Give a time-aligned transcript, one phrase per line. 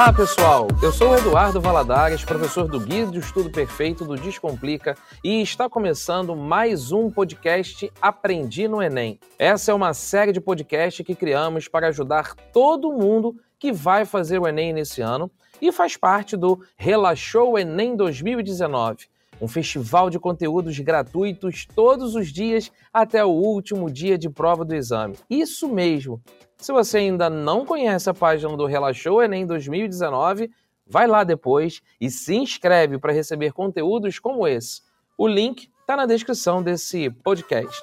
[0.00, 0.66] Olá, pessoal!
[0.82, 6.34] Eu sou Eduardo Valadares, professor do Guia do Estudo Perfeito do Descomplica, e está começando
[6.34, 9.20] mais um podcast Aprendi no Enem.
[9.38, 14.38] Essa é uma série de podcasts que criamos para ajudar todo mundo que vai fazer
[14.38, 15.30] o Enem nesse ano
[15.60, 19.06] e faz parte do Relaxou Enem 2019
[19.40, 24.74] um festival de conteúdos gratuitos todos os dias até o último dia de prova do
[24.74, 25.16] exame.
[25.30, 26.22] Isso mesmo!
[26.60, 30.50] Se você ainda não conhece a página do Relaxou Enem 2019,
[30.86, 34.82] vai lá depois e se inscreve para receber conteúdos como esse.
[35.16, 37.80] O link está na descrição desse podcast.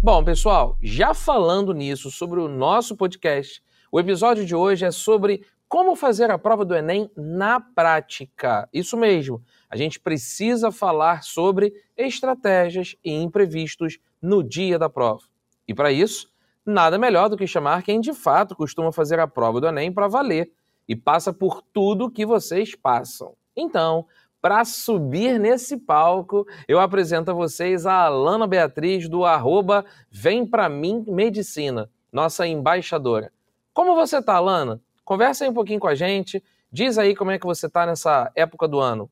[0.00, 3.60] Bom, pessoal, já falando nisso sobre o nosso podcast,
[3.90, 8.68] o episódio de hoje é sobre como fazer a prova do Enem na prática?
[8.72, 15.27] Isso mesmo, a gente precisa falar sobre estratégias e imprevistos no dia da prova.
[15.68, 16.32] E para isso,
[16.64, 20.08] nada melhor do que chamar quem de fato costuma fazer a prova do Enem para
[20.08, 20.50] valer
[20.88, 23.34] e passa por tudo que vocês passam.
[23.54, 24.06] Então,
[24.40, 30.68] para subir nesse palco, eu apresento a vocês a Alana Beatriz do arroba Vem Pra
[30.68, 33.30] Mim Medicina, nossa embaixadora.
[33.74, 34.80] Como você tá, Alana?
[35.04, 36.42] Conversa aí um pouquinho com a gente.
[36.72, 39.10] Diz aí como é que você está nessa época do ano.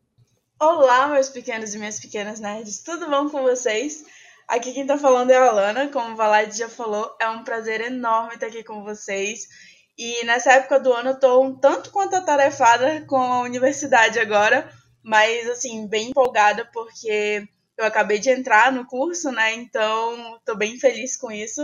[0.58, 2.82] Olá, meus pequenos e minhas pequenas nerds.
[2.82, 4.04] Tudo bom com vocês?
[4.48, 5.88] Aqui quem está falando é a Alana.
[5.88, 9.46] Como o Valade já falou, é um prazer enorme estar aqui com vocês.
[9.98, 14.70] E nessa época do ano eu tô um tanto quanto atarefada com a universidade agora,
[15.02, 19.54] mas assim, bem empolgada porque eu acabei de entrar no curso, né?
[19.54, 21.62] Então, tô bem feliz com isso.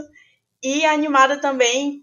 [0.63, 2.03] E animada também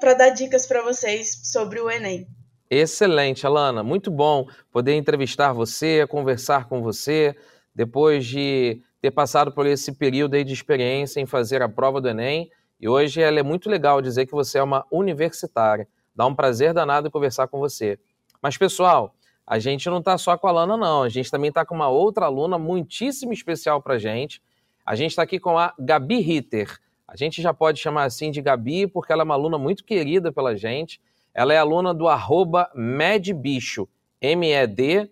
[0.00, 2.26] para dar dicas para vocês sobre o Enem.
[2.68, 3.82] Excelente, Alana.
[3.82, 7.36] Muito bom poder entrevistar você, conversar com você,
[7.74, 12.08] depois de ter passado por esse período aí de experiência em fazer a prova do
[12.08, 12.50] Enem.
[12.80, 15.86] E hoje ela é muito legal dizer que você é uma universitária.
[16.16, 17.98] Dá um prazer danado conversar com você.
[18.40, 19.14] Mas, pessoal,
[19.46, 21.02] a gente não está só com a Alana, não.
[21.02, 24.40] A gente também está com uma outra aluna muitíssimo especial para a gente.
[24.86, 26.74] A gente está aqui com a Gabi Ritter.
[27.06, 30.32] A gente já pode chamar assim de Gabi, porque ela é uma aluna muito querida
[30.32, 30.98] pela gente.
[31.34, 33.86] Ela é aluna do arroba medbicho,
[34.22, 35.10] M-E-D-B-I-X-O,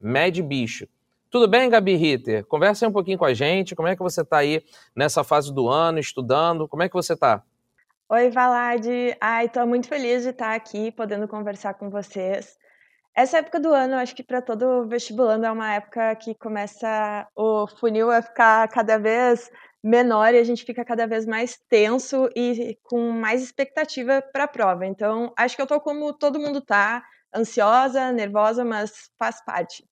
[0.00, 0.88] medbicho.
[1.36, 2.46] Tudo bem, Gabi Ritter?
[2.46, 3.76] Conversa aí um pouquinho com a gente.
[3.76, 4.64] Como é que você está aí
[4.96, 6.66] nessa fase do ano, estudando?
[6.66, 7.44] Como é que você está?
[8.08, 9.14] Oi, Valade.
[9.20, 12.56] Ai, estou muito feliz de estar aqui, podendo conversar com vocês.
[13.14, 17.66] Essa época do ano, acho que para todo vestibulando é uma época que começa o
[17.66, 19.50] funil a ficar cada vez
[19.84, 24.48] menor e a gente fica cada vez mais tenso e com mais expectativa para a
[24.48, 24.86] prova.
[24.86, 27.04] Então, acho que eu tô como todo mundo tá,
[27.34, 29.84] ansiosa, nervosa, mas faz parte.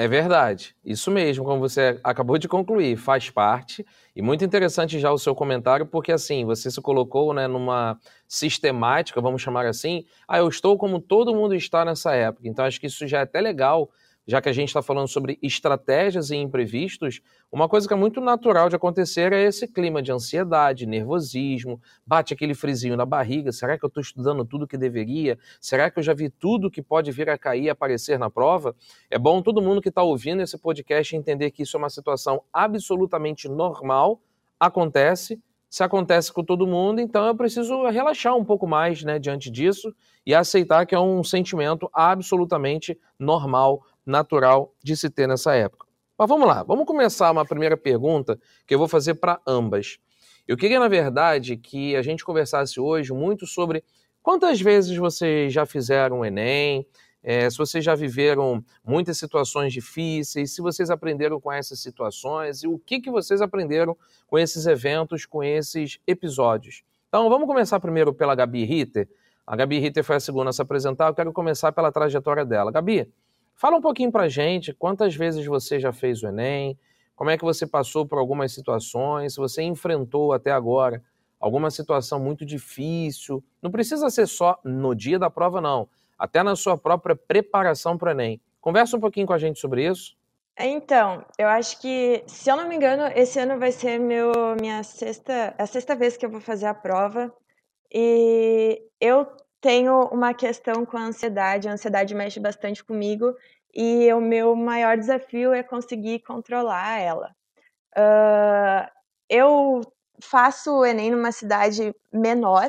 [0.00, 3.84] É verdade, isso mesmo, como você acabou de concluir, faz parte.
[4.14, 7.98] E muito interessante já o seu comentário, porque assim, você se colocou né, numa
[8.28, 10.04] sistemática, vamos chamar assim.
[10.28, 12.46] Ah, eu estou como todo mundo está nessa época.
[12.46, 13.90] Então acho que isso já é até legal
[14.28, 18.20] já que a gente está falando sobre estratégias e imprevistos, uma coisa que é muito
[18.20, 23.50] natural de acontecer é esse clima de ansiedade, nervosismo, bate aquele frisinho na barriga.
[23.52, 25.38] Será que eu estou estudando tudo que deveria?
[25.58, 28.76] Será que eu já vi tudo que pode vir a cair e aparecer na prova?
[29.10, 32.42] É bom todo mundo que está ouvindo esse podcast entender que isso é uma situação
[32.52, 34.20] absolutamente normal,
[34.60, 35.40] acontece.
[35.70, 39.94] Se acontece com todo mundo, então eu preciso relaxar um pouco mais né, diante disso
[40.24, 45.86] e aceitar que é um sentimento absolutamente normal natural de se ter nessa época.
[46.18, 49.98] Mas vamos lá, vamos começar uma primeira pergunta que eu vou fazer para ambas.
[50.48, 53.84] Eu queria, na verdade, que a gente conversasse hoje muito sobre
[54.22, 56.86] quantas vezes vocês já fizeram o Enem,
[57.22, 62.66] é, se vocês já viveram muitas situações difíceis, se vocês aprenderam com essas situações e
[62.66, 63.96] o que, que vocês aprenderam
[64.26, 66.82] com esses eventos, com esses episódios.
[67.08, 69.08] Então, vamos começar primeiro pela Gabi Ritter.
[69.46, 72.70] A Gabi Ritter foi a segunda a se apresentar, eu quero começar pela trajetória dela.
[72.70, 73.12] Gabi,
[73.58, 76.78] Fala um pouquinho pra gente quantas vezes você já fez o Enem,
[77.16, 81.02] como é que você passou por algumas situações, se você enfrentou até agora
[81.40, 83.42] alguma situação muito difícil.
[83.60, 85.88] Não precisa ser só no dia da prova, não.
[86.16, 88.40] Até na sua própria preparação para o Enem.
[88.60, 90.16] Conversa um pouquinho com a gente sobre isso.
[90.56, 94.30] Então, eu acho que, se eu não me engano, esse ano vai ser meu,
[94.60, 97.34] minha sexta, a sexta vez que eu vou fazer a prova.
[97.92, 99.26] E eu
[99.60, 103.34] tenho uma questão com a ansiedade, a ansiedade mexe bastante comigo
[103.74, 107.34] e o meu maior desafio é conseguir controlar ela.
[107.96, 108.88] Uh,
[109.28, 109.80] eu
[110.22, 112.68] faço o Enem numa cidade menor,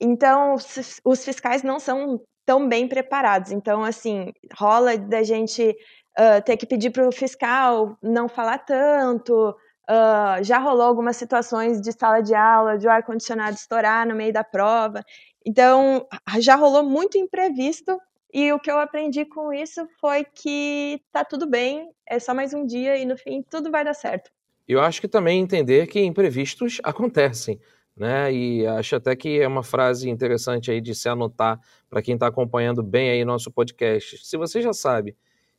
[0.00, 0.56] então
[1.04, 3.52] os fiscais não são tão bem preparados.
[3.52, 5.76] Então, assim, rola da gente
[6.18, 9.54] uh, ter que pedir para o fiscal não falar tanto,
[9.90, 14.44] Uh, já rolou algumas situações de sala de aula, de ar-condicionado estourar no meio da
[14.44, 15.02] prova.
[15.44, 16.06] Então,
[16.38, 17.98] já rolou muito imprevisto
[18.32, 22.54] e o que eu aprendi com isso foi que tá tudo bem, é só mais
[22.54, 24.30] um dia e no fim tudo vai dar certo.
[24.68, 27.58] Eu acho que também entender que imprevistos acontecem,
[27.96, 28.32] né?
[28.32, 31.58] E acho até que é uma frase interessante aí de se anotar
[31.88, 34.24] para quem está acompanhando bem aí nosso podcast.
[34.24, 35.16] Se você já sabe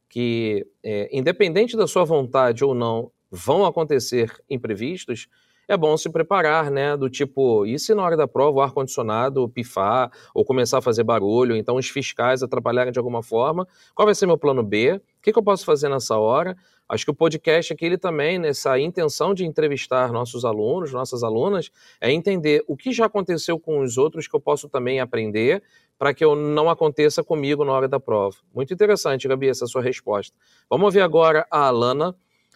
[0.07, 5.27] que, é, independente da sua vontade ou não, vão acontecer imprevistos,
[5.71, 6.97] é bom se preparar, né?
[6.97, 11.03] Do tipo, e se na hora da prova o ar-condicionado pifar ou começar a fazer
[11.03, 13.65] barulho, então os fiscais atrapalharem de alguma forma,
[13.95, 14.95] qual vai ser meu plano B?
[14.95, 16.57] O que, que eu posso fazer nessa hora?
[16.89, 21.71] Acho que o podcast aqui, ele também, nessa intenção de entrevistar nossos alunos, nossas alunas,
[22.01, 25.63] é entender o que já aconteceu com os outros que eu posso também aprender
[25.97, 28.35] para que eu não aconteça comigo na hora da prova.
[28.53, 30.35] Muito interessante, Gabi, essa sua resposta.
[30.69, 32.13] Vamos ouvir agora a Alana,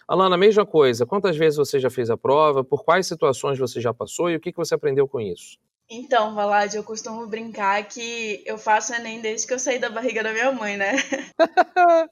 [0.07, 1.05] Alana, mesma coisa.
[1.05, 2.63] Quantas vezes você já fez a prova?
[2.63, 5.57] Por quais situações você já passou e o que, que você aprendeu com isso?
[5.89, 10.23] Então, Valad, eu costumo brincar que eu faço Enem desde que eu saí da barriga
[10.23, 10.93] da minha mãe, né?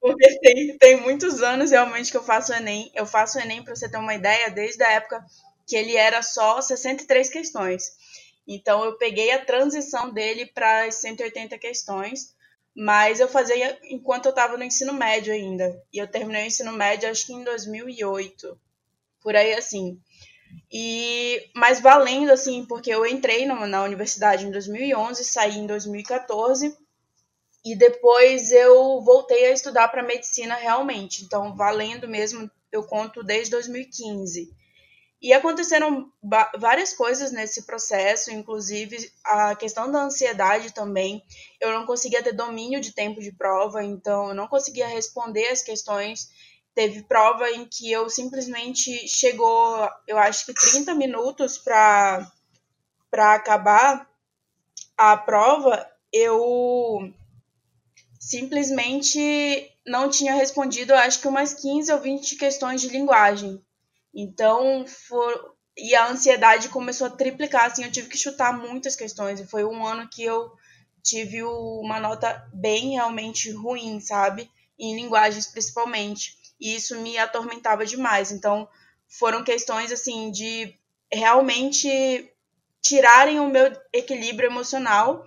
[0.00, 2.90] Porque tem, tem muitos anos realmente que eu faço Enem.
[2.94, 5.24] Eu faço Enem, para você ter uma ideia, desde a época
[5.66, 7.90] que ele era só 63 questões.
[8.46, 12.35] Então, eu peguei a transição dele para as 180 questões.
[12.76, 15.82] Mas eu fazia enquanto eu estava no ensino médio ainda.
[15.90, 18.60] E eu terminei o ensino médio acho que em 2008.
[19.22, 19.98] Por aí assim.
[20.70, 26.76] E mas valendo assim, porque eu entrei na, na universidade em 2011, saí em 2014
[27.64, 31.24] e depois eu voltei a estudar para medicina realmente.
[31.24, 34.52] Então, valendo mesmo, eu conto desde 2015.
[35.26, 36.08] E aconteceram
[36.56, 41.20] várias coisas nesse processo, inclusive a questão da ansiedade também.
[41.60, 45.62] Eu não conseguia ter domínio de tempo de prova, então eu não conseguia responder as
[45.62, 46.30] questões.
[46.76, 52.30] Teve prova em que eu simplesmente chegou, eu acho que 30 minutos para
[53.12, 54.08] acabar
[54.96, 57.12] a prova, eu
[58.20, 63.60] simplesmente não tinha respondido, acho que umas 15 ou 20 questões de linguagem.
[64.18, 65.54] Então, for...
[65.76, 69.38] e a ansiedade começou a triplicar, assim, eu tive que chutar muitas questões.
[69.38, 70.50] E foi um ano que eu
[71.02, 74.50] tive uma nota bem realmente ruim, sabe?
[74.78, 76.34] Em linguagens principalmente.
[76.58, 78.32] E isso me atormentava demais.
[78.32, 78.66] Então,
[79.06, 80.74] foram questões, assim, de
[81.12, 82.32] realmente
[82.80, 85.24] tirarem o meu equilíbrio emocional.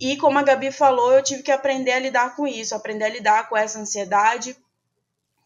[0.00, 3.08] E como a Gabi falou, eu tive que aprender a lidar com isso, aprender a
[3.08, 4.56] lidar com essa ansiedade,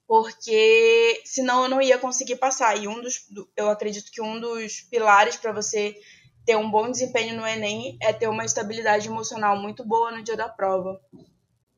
[0.07, 2.77] porque senão eu não ia conseguir passar.
[2.77, 3.27] E um dos,
[3.57, 5.97] eu acredito que um dos pilares para você
[6.45, 10.37] ter um bom desempenho no Enem é ter uma estabilidade emocional muito boa no dia
[10.37, 11.01] da prova.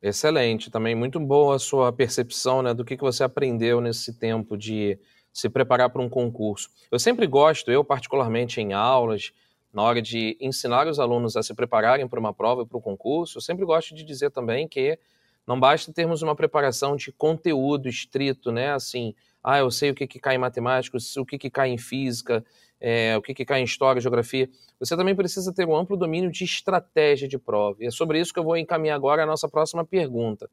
[0.01, 4.55] Excelente, também muito boa a sua percepção né, do que, que você aprendeu nesse tempo
[4.55, 4.97] de
[5.33, 6.69] se preparar para um concurso.
[6.91, 9.33] Eu sempre gosto, eu particularmente em aulas,
[9.73, 13.37] na hora de ensinar os alunos a se prepararem para uma prova, para o concurso,
[13.37, 14.97] eu sempre gosto de dizer também que
[15.47, 18.71] não basta termos uma preparação de conteúdo estrito, né?
[18.73, 21.77] Assim, ah, eu sei o que, que cai em matemática, o que, que cai em
[21.77, 22.43] física,
[22.79, 24.49] é, o que, que cai em história, geografia.
[24.79, 27.77] Você também precisa ter um amplo domínio de estratégia de prova.
[27.81, 30.49] E é sobre isso que eu vou encaminhar agora a nossa próxima pergunta.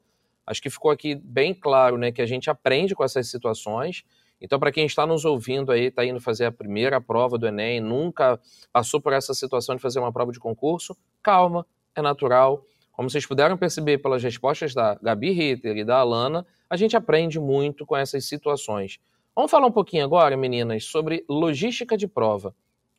[0.47, 4.05] Acho que ficou aqui bem claro né, que a gente aprende com essas situações.
[4.41, 7.81] Então, para quem está nos ouvindo aí, está indo fazer a primeira prova do Enem,
[7.81, 8.39] nunca
[8.73, 12.63] passou por essa situação de fazer uma prova de concurso, calma, é natural
[12.97, 17.39] como vocês puderam perceber pelas respostas da Gabi Ritter e da Alana, a gente aprende
[17.39, 18.99] muito com essas situações.
[19.35, 22.55] Vamos falar um pouquinho agora, meninas, sobre logística de prova.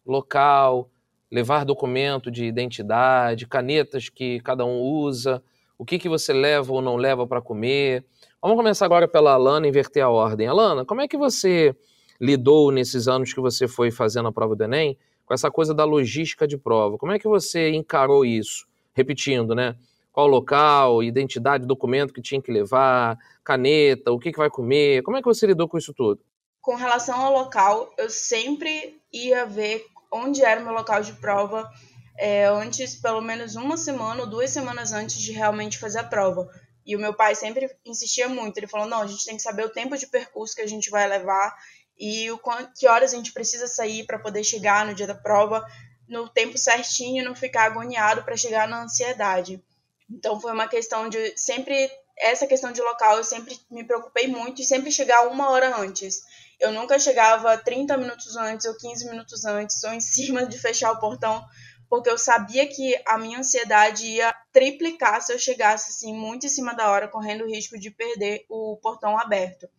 [0.06, 0.88] Local,
[1.32, 5.42] levar documento de identidade, canetas que cada um usa,
[5.80, 8.06] o que, que você leva ou não leva para comer.
[8.40, 10.46] Vamos começar agora pela Alana, inverter a ordem.
[10.46, 11.76] Alana, como é que você
[12.22, 15.86] lidou nesses anos que você foi fazendo a prova do Enem com essa coisa da
[15.86, 17.00] logística de prova?
[17.00, 18.67] Como é que você encarou isso?
[18.98, 19.76] Repetindo, né?
[20.12, 25.04] Qual local, identidade, documento que tinha que levar, caneta, o que, que vai comer.
[25.04, 26.20] Como é que você lidou com isso tudo?
[26.60, 31.70] Com relação ao local, eu sempre ia ver onde era o meu local de prova
[32.18, 36.50] é, antes, pelo menos uma semana ou duas semanas antes de realmente fazer a prova.
[36.84, 38.58] E o meu pai sempre insistia muito.
[38.58, 40.90] Ele falou: não, a gente tem que saber o tempo de percurso que a gente
[40.90, 41.54] vai levar
[42.00, 42.40] e o
[42.76, 45.64] que horas a gente precisa sair para poder chegar no dia da prova
[46.08, 49.64] no tempo certinho não ficar agoniado para chegar na ansiedade.
[50.10, 54.62] Então foi uma questão de sempre essa questão de local eu sempre me preocupei muito
[54.62, 56.22] e sempre chegar uma hora antes.
[56.60, 60.92] Eu nunca chegava 30 minutos antes ou 15 minutos antes ou em cima de fechar
[60.92, 61.46] o portão,
[61.88, 66.50] porque eu sabia que a minha ansiedade ia triplicar se eu chegasse assim muito em
[66.50, 69.70] cima da hora, correndo o risco de perder o portão aberto.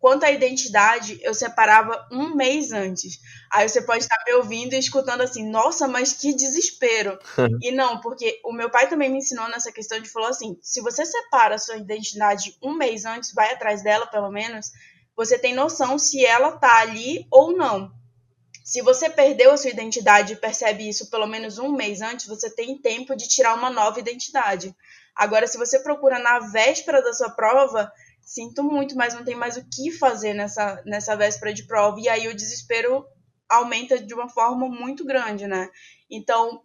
[0.00, 3.20] Quanto à identidade, eu separava um mês antes.
[3.52, 7.18] Aí você pode estar me ouvindo e escutando assim, nossa, mas que desespero.
[7.60, 10.80] e não, porque o meu pai também me ensinou nessa questão de falou assim: se
[10.80, 14.70] você separa a sua identidade um mês antes, vai atrás dela pelo menos,
[15.14, 17.92] você tem noção se ela tá ali ou não.
[18.64, 22.48] Se você perdeu a sua identidade e percebe isso pelo menos um mês antes, você
[22.48, 24.74] tem tempo de tirar uma nova identidade.
[25.14, 27.92] Agora, se você procura na véspera da sua prova,
[28.22, 31.98] sinto muito, mas não tem mais o que fazer nessa, nessa véspera de prova.
[32.00, 33.04] E aí o desespero
[33.48, 35.68] aumenta de uma forma muito grande, né?
[36.08, 36.62] Então,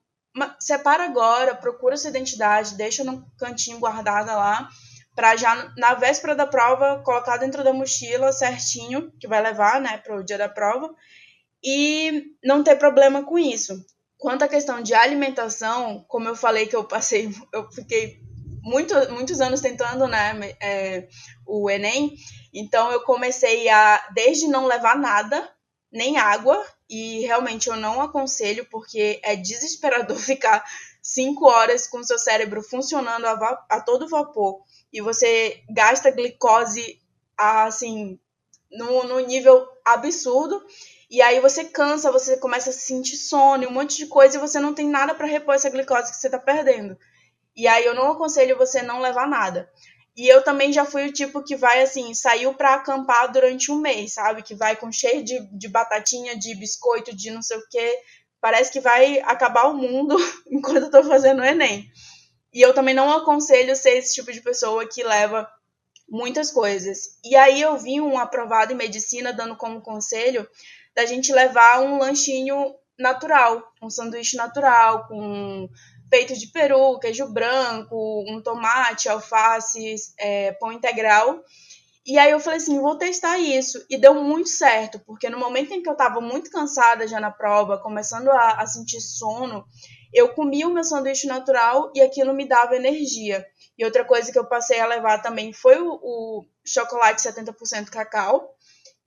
[0.60, 4.70] separa agora, procura sua identidade, deixa no cantinho guardada lá,
[5.16, 9.98] para já na véspera da prova colocar dentro da mochila certinho, que vai levar, né,
[9.98, 10.94] para o dia da prova,
[11.64, 13.74] e não ter problema com isso.
[14.18, 18.20] Quanto à questão de alimentação, como eu falei que eu passei, eu fiquei
[18.65, 21.07] muito, muitos anos tentando, né, é,
[21.45, 22.15] o Enem.
[22.51, 25.48] Então eu comecei a, desde não levar nada,
[25.91, 30.65] nem água, e realmente eu não aconselho, porque é desesperador ficar
[31.01, 37.00] cinco horas com seu cérebro funcionando a, a todo vapor e você gasta glicose
[37.38, 38.19] assim
[38.72, 40.60] no, no nível absurdo
[41.07, 44.60] e aí você cansa, você começa a sentir sono, um monte de coisa e você
[44.60, 46.98] não tem nada para repor essa glicose que você está perdendo.
[47.56, 49.70] E aí eu não aconselho você não levar nada.
[50.16, 53.80] E eu também já fui o tipo que vai assim, saiu para acampar durante um
[53.80, 54.42] mês, sabe?
[54.42, 58.00] Que vai com cheio de, de batatinha, de biscoito, de não sei o quê.
[58.40, 60.16] Parece que vai acabar o mundo
[60.50, 61.90] enquanto eu tô fazendo o Enem.
[62.54, 65.50] E eu também não aconselho ser esse tipo de pessoa que leva
[66.10, 67.20] muitas coisas.
[67.24, 70.48] E aí eu vi um aprovado em medicina dando como conselho
[70.96, 75.68] da gente levar um lanchinho natural, um sanduíche natural com
[76.10, 81.44] peito de peru, queijo branco, um tomate, alface, é, pão integral.
[82.06, 83.84] E aí eu falei assim, vou testar isso.
[83.90, 87.32] E deu muito certo, porque no momento em que eu estava muito cansada já na
[87.32, 89.66] prova, começando a, a sentir sono,
[90.14, 93.46] eu comia o meu sanduíche natural e aquilo me dava energia.
[93.78, 98.56] E outra coisa que eu passei a levar também foi o, o chocolate 70% cacau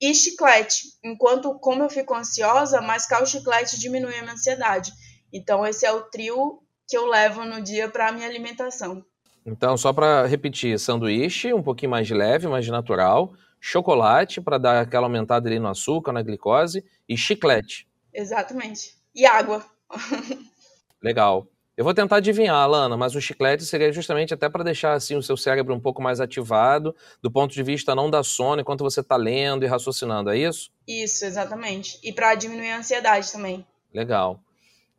[0.00, 0.88] e chiclete.
[1.02, 4.92] Enquanto, como eu fico ansiosa, mascar o chiclete diminui a minha ansiedade.
[5.32, 9.04] Então, esse é o trio que eu levo no dia para a minha alimentação.
[9.44, 15.06] Então, só para repetir, sanduíche um pouquinho mais leve, mais natural, chocolate para dar aquela
[15.06, 17.86] aumentada ali no açúcar, na glicose e chiclete.
[18.12, 18.94] Exatamente.
[19.14, 19.64] E água.
[21.02, 21.46] Legal.
[21.76, 25.22] Eu vou tentar adivinhar, Alana, mas o chiclete seria justamente até para deixar assim o
[25.22, 28.98] seu cérebro um pouco mais ativado, do ponto de vista não da sono, enquanto você
[29.00, 30.72] está lendo e raciocinando, é isso?
[30.88, 32.00] Isso, exatamente.
[32.02, 33.64] E para diminuir a ansiedade também.
[33.94, 34.40] Legal.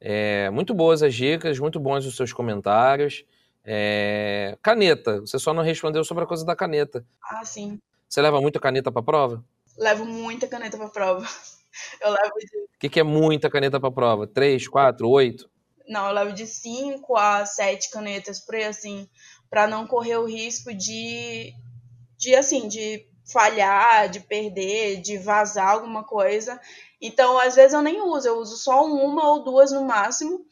[0.02, 3.26] É, muito boas as dicas, muito bons os seus comentários.
[3.64, 7.06] É, caneta, você só não respondeu sobre a coisa da caneta.
[7.24, 7.80] Ah, sim.
[8.08, 9.44] Você leva muita caneta para prova?
[9.78, 11.28] Levo muita caneta para prova.
[12.02, 12.58] Eu levo de.
[12.58, 14.26] O que, que é muita caneta para prova?
[14.26, 15.50] Três, quatro, oito?
[15.88, 19.10] Não, eu levo de cinco a sete canetas por aí, assim,
[19.50, 21.54] para não correr o risco de,
[22.18, 26.60] de, assim, de falhar, de perder, de vazar alguma coisa.
[27.02, 30.46] Então, às vezes eu nem uso, eu uso só uma ou duas no máximo,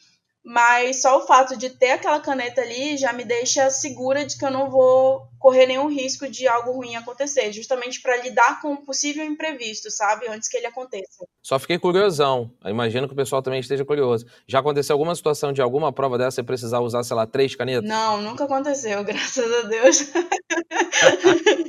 [0.50, 4.46] mas só o fato de ter aquela caneta ali já me deixa segura de que
[4.46, 8.86] eu não vou correr nenhum risco de algo ruim acontecer, justamente para lidar com o
[8.86, 11.26] possível imprevisto, sabe, antes que ele aconteça.
[11.44, 12.50] Só fiquei curiosão.
[12.64, 14.26] Eu imagino que o pessoal também esteja curioso.
[14.48, 17.88] Já aconteceu alguma situação de alguma prova dessa você precisar usar, sei lá, três canetas?
[17.88, 20.12] Não, nunca aconteceu, graças a Deus.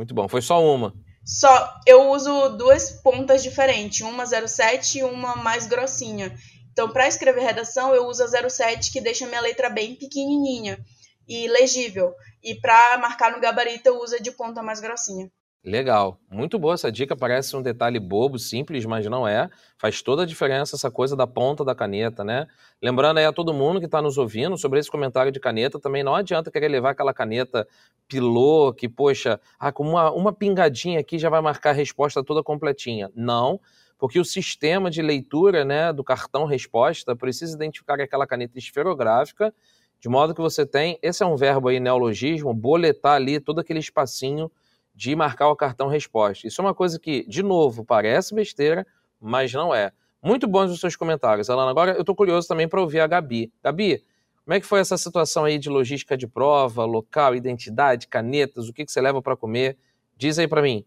[0.00, 0.26] Muito bom.
[0.26, 0.94] Foi só uma.
[1.22, 6.34] Só, eu uso duas pontas diferentes, uma 07 e uma mais grossinha.
[6.72, 10.82] Então, para escrever redação, eu uso a 07, que deixa minha letra bem pequenininha
[11.28, 12.14] e legível.
[12.42, 15.30] E para marcar no gabarito, eu uso a de ponta mais grossinha.
[15.62, 17.14] Legal, muito boa essa dica.
[17.14, 19.50] Parece um detalhe bobo, simples, mas não é.
[19.76, 22.46] Faz toda a diferença essa coisa da ponta da caneta, né?
[22.82, 26.02] Lembrando aí a todo mundo que está nos ouvindo sobre esse comentário de caneta, também
[26.02, 27.68] não adianta querer levar aquela caneta
[28.08, 32.42] pilô, que, poxa, ah, com uma, uma pingadinha aqui já vai marcar a resposta toda
[32.42, 33.10] completinha.
[33.14, 33.60] Não,
[33.98, 39.54] porque o sistema de leitura né, do cartão resposta precisa identificar aquela caneta esferográfica,
[40.00, 43.80] de modo que você tem, esse é um verbo aí, neologismo, boletar ali todo aquele
[43.80, 44.50] espacinho
[44.94, 46.46] de marcar o cartão resposta.
[46.46, 48.86] Isso é uma coisa que, de novo, parece besteira,
[49.20, 49.92] mas não é.
[50.22, 51.70] Muito bons os seus comentários, Alana.
[51.70, 53.52] Agora eu estou curioso também para ouvir a Gabi.
[53.62, 54.04] Gabi,
[54.44, 58.72] como é que foi essa situação aí de logística de prova, local, identidade, canetas, o
[58.72, 59.78] que, que você leva para comer?
[60.16, 60.84] Diz aí para mim.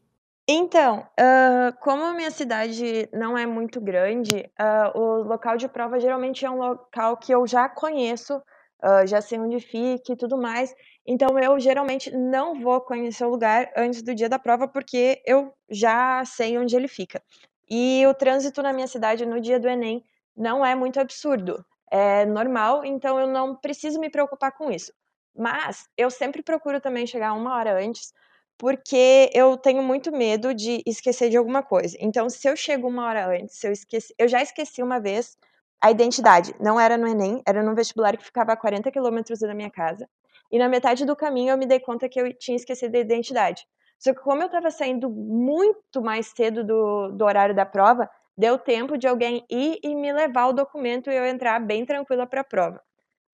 [0.48, 6.00] Então, uh, como a minha cidade não é muito grande, uh, o local de prova
[6.00, 8.42] geralmente é um local que eu já conheço
[8.84, 10.76] uh, já sei onde fica e tudo mais.
[11.06, 15.54] Então eu geralmente não vou conhecer o lugar antes do dia da prova porque eu
[15.70, 17.22] já sei onde ele fica.
[17.70, 20.04] E o trânsito na minha cidade no dia do Enem
[20.36, 24.92] não é muito absurdo, é normal, então eu não preciso me preocupar com isso.
[25.36, 28.14] Mas eu sempre procuro também chegar uma hora antes,
[28.58, 31.98] porque eu tenho muito medo de esquecer de alguma coisa.
[32.00, 35.38] Então, se eu chego uma hora antes, eu esqueci, eu já esqueci uma vez
[35.82, 36.56] a identidade.
[36.60, 40.08] Não era no Enem, era no vestibular que ficava a 40 quilômetros da minha casa.
[40.54, 43.66] E na metade do caminho eu me dei conta que eu tinha esquecido a identidade.
[43.98, 48.08] Só que como eu estava saindo muito mais cedo do, do horário da prova,
[48.38, 52.28] deu tempo de alguém ir e me levar o documento e eu entrar bem tranquila
[52.28, 52.80] para a prova.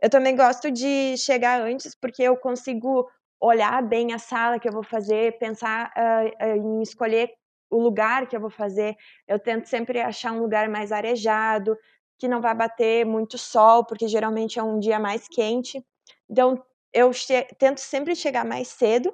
[0.01, 3.05] Eu também gosto de chegar antes porque eu consigo
[3.41, 7.33] olhar bem a sala que eu vou fazer, pensar uh, em escolher
[7.69, 8.95] o lugar que eu vou fazer.
[9.27, 11.77] Eu tento sempre achar um lugar mais arejado,
[12.17, 15.85] que não vai bater muito sol, porque geralmente é um dia mais quente.
[16.29, 17.11] Então, eu
[17.57, 19.13] tento sempre chegar mais cedo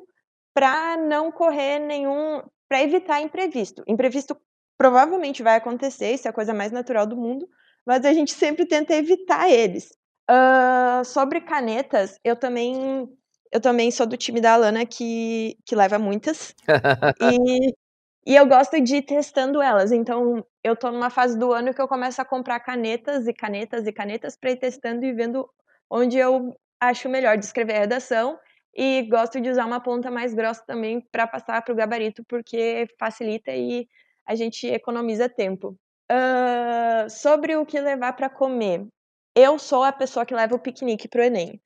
[0.53, 2.41] para não correr nenhum.
[2.69, 3.83] para evitar imprevisto.
[3.87, 4.37] Imprevisto
[4.77, 7.47] provavelmente vai acontecer, isso é a coisa mais natural do mundo,
[7.85, 9.89] mas a gente sempre tenta evitar eles.
[10.29, 13.07] Uh, sobre canetas, eu também
[13.51, 16.53] eu também sou do time da Alana que, que leva muitas.
[17.21, 17.73] e
[18.25, 19.91] e eu gosto de ir testando elas.
[19.91, 23.85] Então, eu tô numa fase do ano que eu começo a comprar canetas e canetas
[23.85, 25.47] e canetas para ir testando e vendo
[25.89, 28.39] onde eu acho melhor de escrever a redação.
[28.77, 32.87] E gosto de usar uma ponta mais grossa também para passar para o gabarito, porque
[32.99, 33.87] facilita e
[34.25, 35.77] a gente economiza tempo.
[36.11, 38.85] Uh, sobre o que levar para comer.
[39.35, 41.61] Eu sou a pessoa que leva o piquenique pro Enem.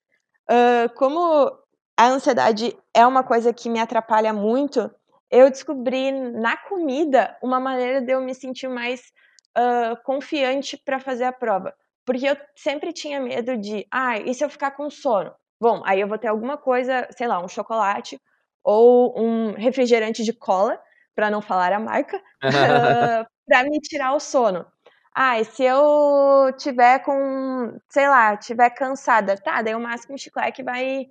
[0.49, 1.51] Uh, como
[1.97, 4.89] a ansiedade é uma coisa que me atrapalha muito,
[5.29, 9.01] eu descobri na comida uma maneira de eu me sentir mais
[9.57, 11.73] uh, confiante para fazer a prova.
[12.09, 15.31] Porque eu sempre tinha medo de, ah, e se eu ficar com sono?
[15.61, 18.19] Bom, aí eu vou ter alguma coisa, sei lá, um chocolate
[18.63, 20.81] ou um refrigerante de cola,
[21.13, 24.65] para não falar a marca, uh, para me tirar o sono.
[25.13, 30.63] Ah, e se eu tiver com, sei lá, tiver cansada, tá, daí o máximo chiclete
[30.63, 31.05] vai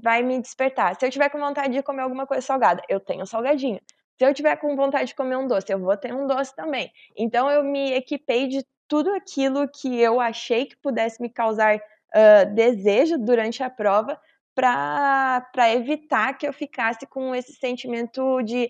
[0.00, 0.94] vai me despertar.
[0.94, 3.80] Se eu tiver com vontade de comer alguma coisa salgada, eu tenho salgadinho.
[4.18, 6.92] Se eu tiver com vontade de comer um doce, eu vou ter um doce também.
[7.16, 12.54] Então eu me equipei de tudo aquilo que eu achei que pudesse me causar uh,
[12.54, 14.18] desejo durante a prova
[14.54, 18.68] para evitar que eu ficasse com esse sentimento de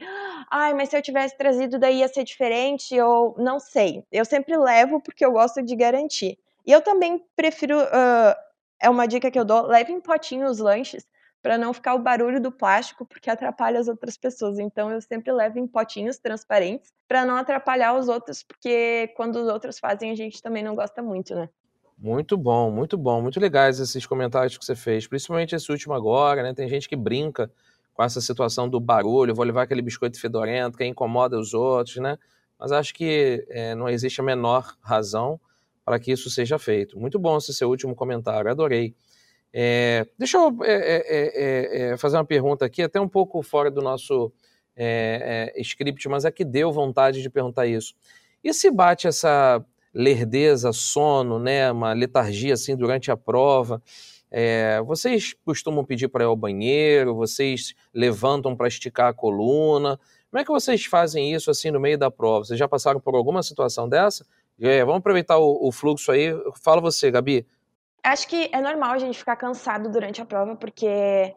[0.50, 4.02] ai, mas se eu tivesse trazido daí ia ser diferente, ou não sei.
[4.10, 6.38] Eu sempre levo porque eu gosto de garantir.
[6.66, 8.34] E eu também prefiro, uh,
[8.80, 11.06] é uma dica que eu dou, leve em potinho os lanches,
[11.44, 14.58] para não ficar o barulho do plástico, porque atrapalha as outras pessoas.
[14.58, 19.46] Então eu sempre levo em potinhos transparentes para não atrapalhar os outros, porque quando os
[19.46, 21.50] outros fazem a gente também não gosta muito, né?
[21.98, 26.42] Muito bom, muito bom, muito legais esses comentários que você fez, principalmente esse último agora,
[26.42, 26.54] né?
[26.54, 27.52] Tem gente que brinca
[27.92, 32.16] com essa situação do barulho, vou levar aquele biscoito fedorento que incomoda os outros, né?
[32.58, 35.38] Mas acho que é, não existe a menor razão
[35.84, 36.98] para que isso seja feito.
[36.98, 38.96] Muito bom esse seu último comentário, adorei.
[39.56, 43.70] É, deixa eu é é, é, é, fazer uma pergunta aqui, até um pouco fora
[43.70, 44.32] do nosso
[45.58, 47.94] script, mas é que deu vontade de perguntar isso.
[48.42, 49.64] E se bate essa
[49.94, 53.80] lerdeza, sono, né, uma letargia assim durante a prova?
[54.84, 57.14] vocês costumam pedir para ir ao banheiro?
[57.14, 59.96] Vocês levantam para esticar a coluna?
[60.28, 62.44] Como é que vocês fazem isso assim no meio da prova?
[62.44, 64.26] Vocês já passaram por alguma situação dessa?
[64.84, 66.32] vamos aproveitar o, o fluxo aí.
[66.60, 67.46] Fala você, Gabi.
[68.04, 71.34] Acho que é normal a gente ficar cansado durante a prova, porque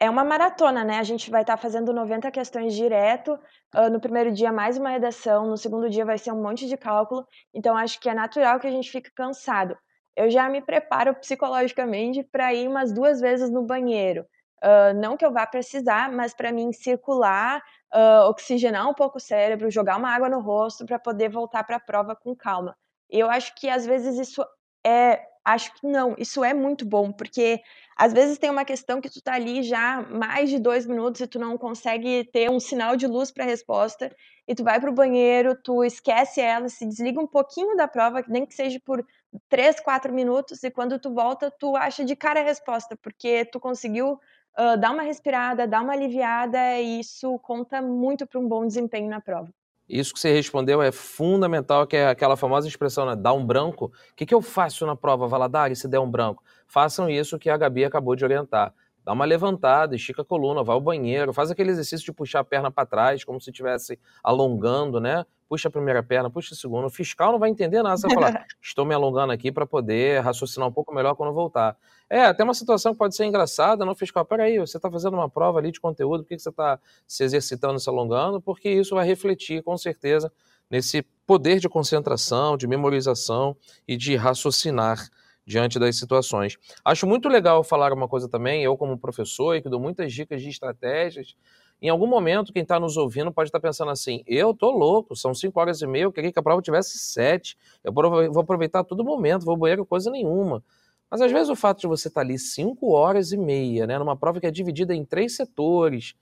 [0.00, 0.98] é uma maratona, né?
[0.98, 3.38] A gente vai estar tá fazendo 90 questões direto.
[3.76, 5.46] Uh, no primeiro dia, mais uma redação.
[5.46, 7.26] No segundo dia, vai ser um monte de cálculo.
[7.52, 9.76] Então, acho que é natural que a gente fique cansado.
[10.16, 14.24] Eu já me preparo psicologicamente para ir umas duas vezes no banheiro.
[14.64, 17.62] Uh, não que eu vá precisar, mas para mim circular,
[17.94, 21.76] uh, oxigenar um pouco o cérebro, jogar uma água no rosto para poder voltar para
[21.76, 22.74] a prova com calma.
[23.10, 24.42] Eu acho que às vezes isso
[24.84, 27.62] é Acho que não, isso é muito bom, porque
[27.96, 31.26] às vezes tem uma questão que tu tá ali já mais de dois minutos e
[31.26, 34.14] tu não consegue ter um sinal de luz para resposta,
[34.46, 38.44] e tu vai pro banheiro, tu esquece ela, se desliga um pouquinho da prova, nem
[38.44, 39.02] que seja por
[39.48, 43.58] três, quatro minutos, e quando tu volta, tu acha de cara a resposta, porque tu
[43.58, 44.20] conseguiu
[44.58, 49.08] uh, dar uma respirada, dar uma aliviada, e isso conta muito para um bom desempenho
[49.08, 49.50] na prova.
[49.88, 53.16] Isso que você respondeu é fundamental, que é aquela famosa expressão, né?
[53.16, 53.86] Dá um branco.
[53.86, 56.42] O que, que eu faço na prova, Valadares, se der um branco?
[56.66, 58.74] Façam isso que a Gabi acabou de orientar.
[59.02, 62.44] Dá uma levantada, estica a coluna, vai ao banheiro, faz aquele exercício de puxar a
[62.44, 65.24] perna para trás, como se estivesse alongando, né?
[65.48, 66.86] Puxa a primeira perna, puxa a segunda.
[66.86, 67.96] O fiscal não vai entender nada.
[67.96, 71.76] Você vai falar, estou me alongando aqui para poder raciocinar um pouco melhor quando voltar.
[72.10, 75.28] É, até uma situação que pode ser engraçada, não fiscal, peraí, você está fazendo uma
[75.28, 78.40] prova ali de conteúdo, por que, que você está se exercitando, se alongando?
[78.40, 80.32] Porque isso vai refletir, com certeza,
[80.70, 83.56] nesse poder de concentração, de memorização
[83.86, 85.08] e de raciocinar
[85.48, 86.58] diante das situações.
[86.84, 90.42] Acho muito legal falar uma coisa também, eu como professor e que dou muitas dicas
[90.42, 91.34] de estratégias,
[91.80, 95.14] em algum momento, quem está nos ouvindo pode estar tá pensando assim: eu tô louco,
[95.14, 97.56] são cinco horas e meia, eu queria que a prova tivesse sete.
[97.84, 100.62] Eu vou aproveitar todo momento, vou banheiro, coisa nenhuma.
[101.10, 103.98] Mas às vezes o fato de você estar tá ali cinco horas e meia, né,
[103.98, 106.14] numa prova que é dividida em três setores,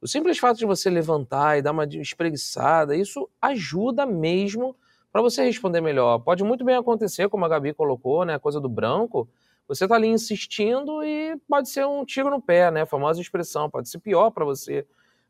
[0.00, 4.76] o simples fato de você levantar e dar uma espreguiçada, isso ajuda mesmo
[5.10, 6.18] para você responder melhor.
[6.20, 9.28] Pode muito bem acontecer, como a Gabi colocou, né, a coisa do branco.
[9.66, 13.68] Você está ali insistindo e pode ser um tiro no pé, né, a famosa expressão.
[13.68, 14.86] Pode ser pior para você,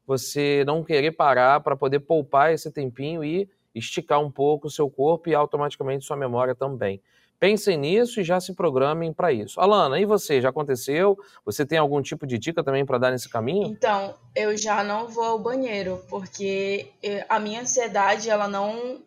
[0.08, 4.88] você não querer parar para poder poupar esse tempinho e esticar um pouco o seu
[4.88, 7.02] corpo e automaticamente sua memória também.
[7.38, 9.60] Pensem nisso e já se programem para isso.
[9.60, 10.40] Alana, e você?
[10.40, 11.16] Já aconteceu?
[11.44, 13.68] Você tem algum tipo de dica também para dar nesse caminho?
[13.68, 19.02] Então, eu já não vou ao banheiro, porque eh, a minha ansiedade ela não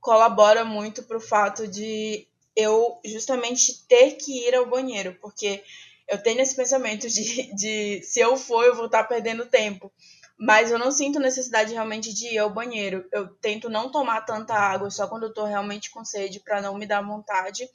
[0.00, 5.62] colabora muito para o fato de eu justamente ter que ir ao banheiro, porque
[6.08, 9.92] eu tenho esse pensamento de, de se eu for, eu vou estar perdendo tempo.
[10.38, 13.06] Mas eu não sinto necessidade realmente de ir ao banheiro.
[13.12, 16.76] Eu tento não tomar tanta água só quando eu tô realmente com sede para não
[16.76, 17.66] me dar vontade.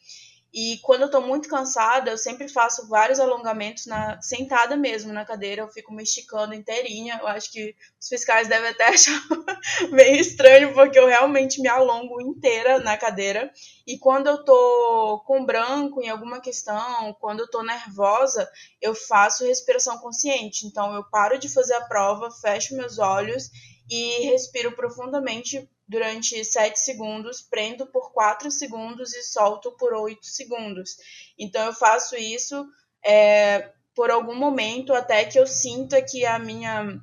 [0.53, 5.23] E quando eu tô muito cansada, eu sempre faço vários alongamentos na sentada mesmo na
[5.23, 7.19] cadeira, eu fico me esticando inteirinha.
[7.21, 9.21] Eu acho que os fiscais devem até achar
[9.91, 13.49] meio estranho, porque eu realmente me alongo inteira na cadeira.
[13.87, 18.49] E quando eu tô com branco em alguma questão, quando eu tô nervosa,
[18.81, 20.67] eu faço respiração consciente.
[20.67, 23.49] Então eu paro de fazer a prova, fecho meus olhos
[23.89, 30.95] e respiro profundamente durante 7 segundos, prendo por 4 segundos e solto por 8 segundos.
[31.37, 32.65] Então eu faço isso
[33.05, 36.97] é, por algum momento até que eu sinta que a minha,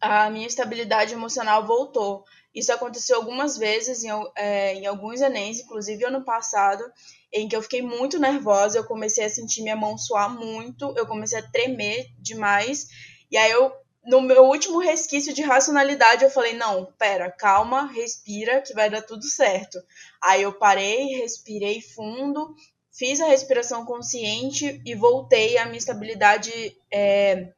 [0.00, 2.24] a minha estabilidade emocional voltou.
[2.54, 6.84] Isso aconteceu algumas vezes em, é, em alguns Enems, inclusive ano passado,
[7.32, 11.04] em que eu fiquei muito nervosa, eu comecei a sentir minha mão suar muito, eu
[11.04, 12.86] comecei a tremer demais,
[13.28, 13.72] e aí eu
[14.06, 19.02] no meu último resquício de racionalidade, eu falei: não, pera, calma, respira, que vai dar
[19.02, 19.78] tudo certo.
[20.22, 22.54] Aí eu parei, respirei fundo,
[22.92, 27.48] fiz a respiração consciente e voltei à minha estabilidade é,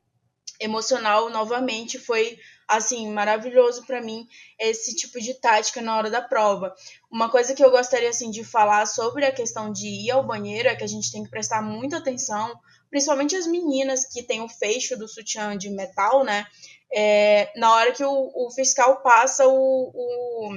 [0.61, 1.99] emocional novamente.
[1.99, 4.27] Foi assim maravilhoso para mim
[4.59, 6.75] esse tipo de tática na hora da prova.
[7.11, 10.69] Uma coisa que eu gostaria assim de falar sobre a questão de ir ao banheiro
[10.69, 12.59] é que a gente tem que prestar muita atenção
[12.91, 16.47] principalmente as meninas que têm o fecho do sutiã de metal, né?
[16.93, 20.51] É, na hora que o, o fiscal passa o, o,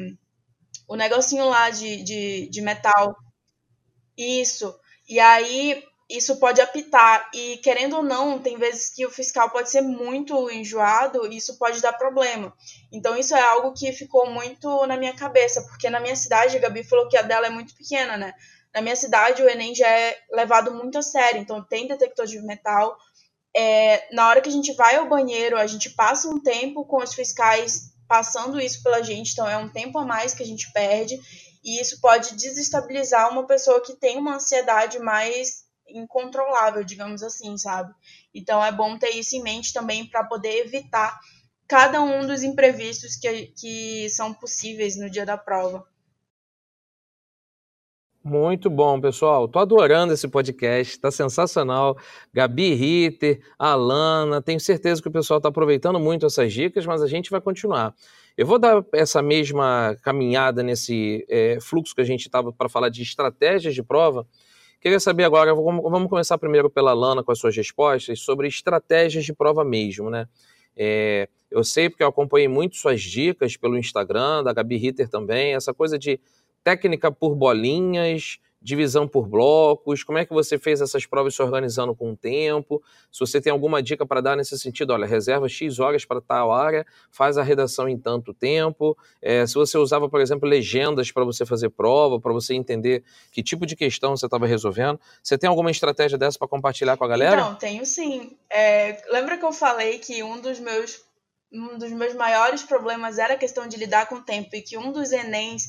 [0.87, 3.15] o, negocinho lá de, de, de metal.
[4.17, 4.77] Isso.
[5.07, 7.29] E aí isso pode apitar.
[7.33, 11.57] E querendo ou não, tem vezes que o fiscal pode ser muito enjoado e isso
[11.57, 12.53] pode dar problema.
[12.91, 16.59] Então, isso é algo que ficou muito na minha cabeça, porque na minha cidade, a
[16.59, 18.33] Gabi falou que a dela é muito pequena, né?
[18.73, 22.39] Na minha cidade, o Enem já é levado muito a sério, então tem detector de
[22.41, 22.97] metal.
[23.55, 26.97] É, na hora que a gente vai ao banheiro, a gente passa um tempo com
[26.97, 30.71] os fiscais passando isso pela gente, então é um tempo a mais que a gente
[30.71, 31.19] perde,
[31.63, 37.93] e isso pode desestabilizar uma pessoa que tem uma ansiedade mais incontrolável, digamos assim, sabe?
[38.33, 41.19] Então é bom ter isso em mente também para poder evitar
[41.67, 45.85] cada um dos imprevistos que, que são possíveis no dia da prova.
[48.23, 49.47] Muito bom, pessoal.
[49.47, 51.97] Tô adorando esse podcast, tá sensacional.
[52.33, 57.07] Gabi Ritter, Alana, tenho certeza que o pessoal está aproveitando muito essas dicas, mas a
[57.07, 57.95] gente vai continuar.
[58.37, 62.89] Eu vou dar essa mesma caminhada nesse é, fluxo que a gente estava para falar
[62.89, 64.27] de estratégias de prova.
[64.81, 69.33] Queria saber agora, vamos começar primeiro pela Alana com as suas respostas sobre estratégias de
[69.33, 70.27] prova mesmo, né?
[70.75, 75.53] É, eu sei porque eu acompanhei muito suas dicas pelo Instagram, da Gabi Ritter também,
[75.53, 76.19] essa coisa de
[76.69, 81.95] técnica por bolinhas, divisão por blocos, como é que você fez essas provas se organizando
[81.95, 85.79] com o tempo, se você tem alguma dica para dar nesse sentido, olha, reserva X
[85.79, 90.21] horas para tal área, faz a redação em tanto tempo, é, se você usava, por
[90.21, 94.45] exemplo, legendas para você fazer prova, para você entender que tipo de questão você estava
[94.45, 97.37] resolvendo, você tem alguma estratégia dessa para compartilhar com a galera?
[97.37, 98.37] Não, tenho sim.
[98.47, 101.08] É, lembra que eu falei que um dos meus
[101.51, 104.77] um dos meus maiores problemas era a questão de lidar com o tempo e que
[104.77, 105.67] um dos Enems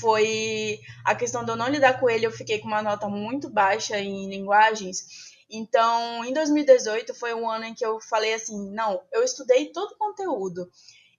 [0.00, 3.48] foi a questão de eu não lidar com ele, eu fiquei com uma nota muito
[3.48, 5.32] baixa em linguagens.
[5.50, 9.92] Então, em 2018 foi um ano em que eu falei assim: não, eu estudei todo
[9.92, 10.70] o conteúdo.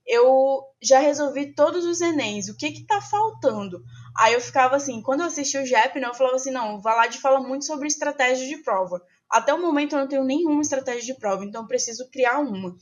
[0.06, 3.82] eu já resolvi todos os Enems, o que que tá faltando?
[4.18, 6.80] Aí eu ficava assim, quando eu assisti o JEP, né, eu falava assim, não, o
[6.80, 9.00] Valade fala muito sobre estratégia de prova.
[9.30, 12.76] Até o momento eu não tenho nenhuma estratégia de prova, então eu preciso criar uma.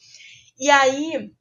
[0.58, 1.32] E aí,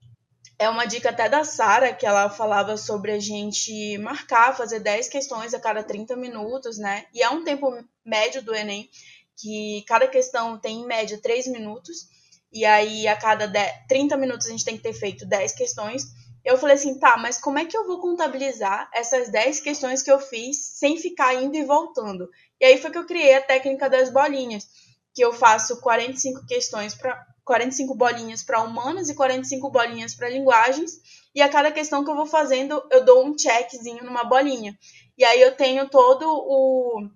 [0.58, 5.10] é uma dica até da Sara, que ela falava sobre a gente marcar, fazer 10
[5.10, 7.06] questões a cada 30 minutos, né?
[7.14, 7.68] E é um tempo
[8.06, 8.90] médio do Enem,
[9.36, 12.08] que cada questão tem em média 3 minutos,
[12.54, 16.04] e aí a cada 10, 30 minutos a gente tem que ter feito 10 questões.
[16.44, 20.12] Eu falei assim, tá, mas como é que eu vou contabilizar essas 10 questões que
[20.12, 22.30] eu fiz sem ficar indo e voltando?
[22.60, 24.68] E aí foi que eu criei a técnica das bolinhas,
[25.14, 31.02] que eu faço 45 questões para 45 bolinhas para humanas e 45 bolinhas para linguagens,
[31.34, 34.78] e a cada questão que eu vou fazendo, eu dou um checkzinho numa bolinha.
[35.18, 37.08] E aí eu tenho todo o,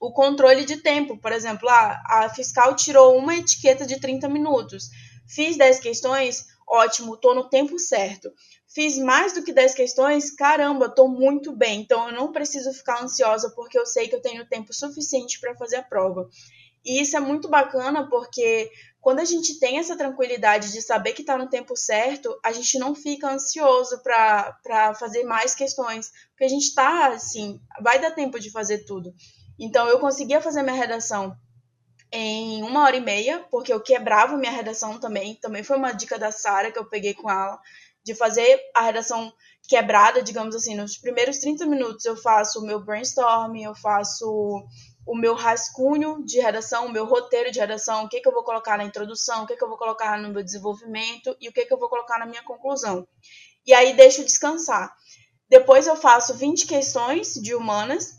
[0.00, 1.18] o controle de tempo.
[1.18, 4.88] Por exemplo, a, a fiscal tirou uma etiqueta de 30 minutos.
[5.26, 8.30] Fiz 10 questões, ótimo, tô no tempo certo.
[8.66, 11.80] Fiz mais do que 10 questões, caramba, tô muito bem.
[11.80, 15.56] Então eu não preciso ficar ansiosa porque eu sei que eu tenho tempo suficiente para
[15.56, 16.28] fazer a prova.
[16.88, 21.20] E isso é muito bacana porque quando a gente tem essa tranquilidade de saber que
[21.20, 26.48] está no tempo certo, a gente não fica ansioso para fazer mais questões, porque a
[26.48, 29.12] gente está assim, vai dar tempo de fazer tudo.
[29.60, 31.36] Então eu conseguia fazer minha redação
[32.10, 35.34] em uma hora e meia, porque eu quebrava minha redação também.
[35.34, 37.60] Também foi uma dica da Sara que eu peguei com ela,
[38.02, 39.30] de fazer a redação
[39.68, 40.74] quebrada, digamos assim.
[40.74, 44.66] Nos primeiros 30 minutos eu faço o meu brainstorming, eu faço
[45.08, 48.44] o meu rascunho de redação, o meu roteiro de redação, o que, que eu vou
[48.44, 51.64] colocar na introdução, o que, que eu vou colocar no meu desenvolvimento e o que,
[51.64, 53.08] que eu vou colocar na minha conclusão.
[53.66, 54.94] E aí deixo descansar.
[55.48, 58.18] Depois eu faço 20 questões de humanas.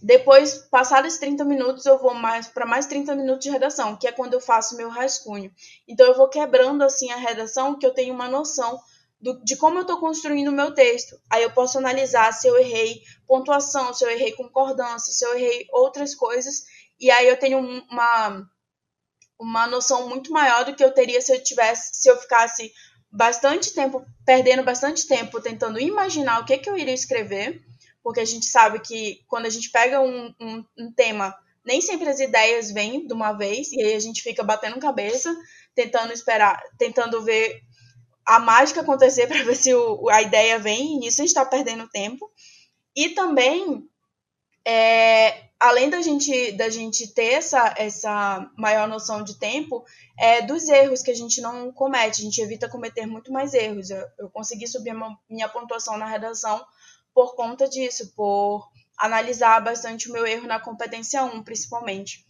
[0.00, 4.12] Depois, passados 30 minutos, eu vou mais para mais 30 minutos de redação, que é
[4.12, 5.50] quando eu faço meu rascunho.
[5.88, 8.78] Então eu vou quebrando assim a redação, que eu tenho uma noção
[9.24, 11.18] do, de como eu estou construindo o meu texto.
[11.30, 15.66] Aí eu posso analisar se eu errei pontuação, se eu errei concordância, se eu errei
[15.72, 16.64] outras coisas.
[17.00, 18.46] E aí eu tenho uma,
[19.40, 22.70] uma noção muito maior do que eu teria se eu tivesse, se eu ficasse
[23.10, 27.62] bastante tempo, perdendo bastante tempo tentando imaginar o que, que eu iria escrever,
[28.02, 31.34] porque a gente sabe que quando a gente pega um, um, um tema,
[31.64, 35.34] nem sempre as ideias vêm de uma vez, e aí a gente fica batendo cabeça,
[35.74, 37.62] tentando esperar, tentando ver
[38.26, 41.44] a mágica acontecer para ver se o, a ideia vem, e nisso a gente está
[41.44, 42.30] perdendo tempo.
[42.96, 43.88] E também,
[44.66, 49.84] é, além da gente, da gente ter essa, essa maior noção de tempo,
[50.18, 53.90] é, dos erros que a gente não comete, a gente evita cometer muito mais erros.
[53.90, 56.64] Eu, eu consegui subir a minha pontuação na redação
[57.12, 62.24] por conta disso, por analisar bastante o meu erro na competência 1, principalmente.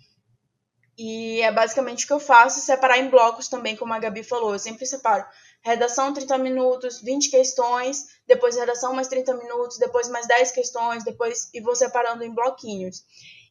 [0.97, 4.53] E é basicamente o que eu faço, separar em blocos também, como a Gabi falou.
[4.53, 5.27] Eu sempre separo
[5.65, 11.49] redação 30 minutos, 20 questões, depois redação mais 30 minutos, depois mais 10 questões, depois
[11.55, 13.03] e vou separando em bloquinhos.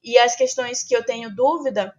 [0.03, 1.93] E as questões que eu tenho dúvida,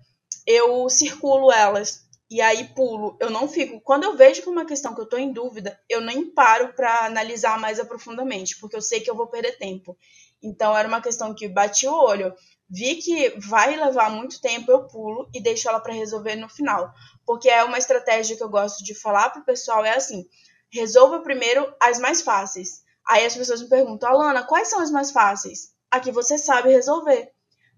[0.47, 3.17] eu circulo elas e aí pulo.
[3.21, 3.81] Eu não fico.
[3.81, 7.07] Quando eu vejo que uma questão que eu estou em dúvida, eu nem paro para
[7.07, 9.97] analisar mais aprofundadamente, porque eu sei que eu vou perder tempo.
[10.43, 12.35] Então era uma questão que bati o olho
[12.69, 16.93] vi que vai levar muito tempo, eu pulo e deixo ela para resolver no final.
[17.27, 20.25] Porque é uma estratégia que eu gosto de falar pro pessoal, é assim,
[20.71, 22.83] resolva primeiro as mais fáceis.
[23.07, 25.73] Aí as pessoas me perguntam, Alana, quais são as mais fáceis?
[25.91, 27.31] Aqui você sabe resolver.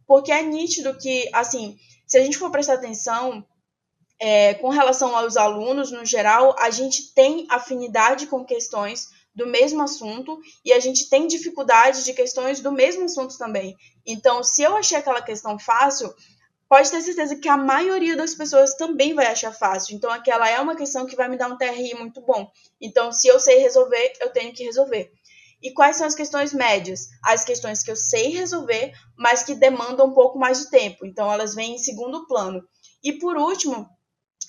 [0.07, 3.45] Porque é nítido que, assim, se a gente for prestar atenção,
[4.19, 9.83] é, com relação aos alunos, no geral, a gente tem afinidade com questões do mesmo
[9.83, 13.77] assunto e a gente tem dificuldade de questões do mesmo assunto também.
[14.07, 16.15] Então, se eu achei aquela questão fácil,
[16.69, 19.95] pode ter certeza que a maioria das pessoas também vai achar fácil.
[19.95, 22.51] Então, aquela é uma questão que vai me dar um TRI muito bom.
[22.81, 25.11] Então, se eu sei resolver, eu tenho que resolver.
[25.63, 27.09] E quais são as questões médias?
[27.25, 31.07] As questões que eu sei resolver, mas que demandam um pouco mais de tempo.
[31.07, 32.63] Então, elas vêm em segundo plano.
[33.03, 33.89] E por último,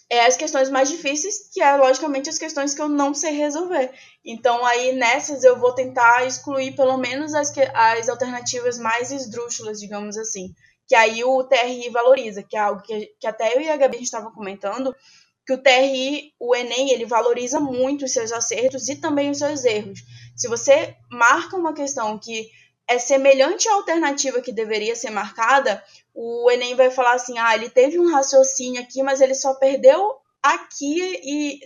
[0.09, 3.91] é as questões mais difíceis, que é logicamente as questões que eu não sei resolver.
[4.23, 9.79] Então aí nessas eu vou tentar excluir pelo menos as, que, as alternativas mais esdrúxulas,
[9.79, 10.53] digamos assim.
[10.87, 14.01] Que aí o TRI valoriza, que é algo que, que até eu e a Gabi
[14.01, 14.95] estava comentando,
[15.45, 19.63] que o TRI, o Enem, ele valoriza muito os seus acertos e também os seus
[19.63, 19.99] erros.
[20.35, 22.49] Se você marca uma questão que
[22.87, 27.69] é semelhante à alternativa que deveria ser marcada, o Enem vai falar assim: ah, ele
[27.69, 31.59] teve um raciocínio aqui, mas ele só perdeu aqui e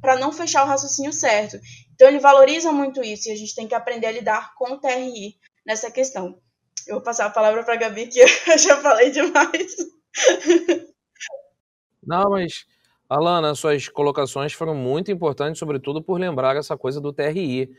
[0.00, 1.58] para não fechar o raciocínio certo.
[1.94, 4.80] Então ele valoriza muito isso e a gente tem que aprender a lidar com o
[4.80, 6.38] TRI nessa questão.
[6.86, 9.76] Eu vou passar a palavra para a Gabi, que eu já falei demais.
[12.02, 12.64] Não, mas
[13.08, 17.70] Alana, suas colocações foram muito importantes, sobretudo por lembrar essa coisa do TRI.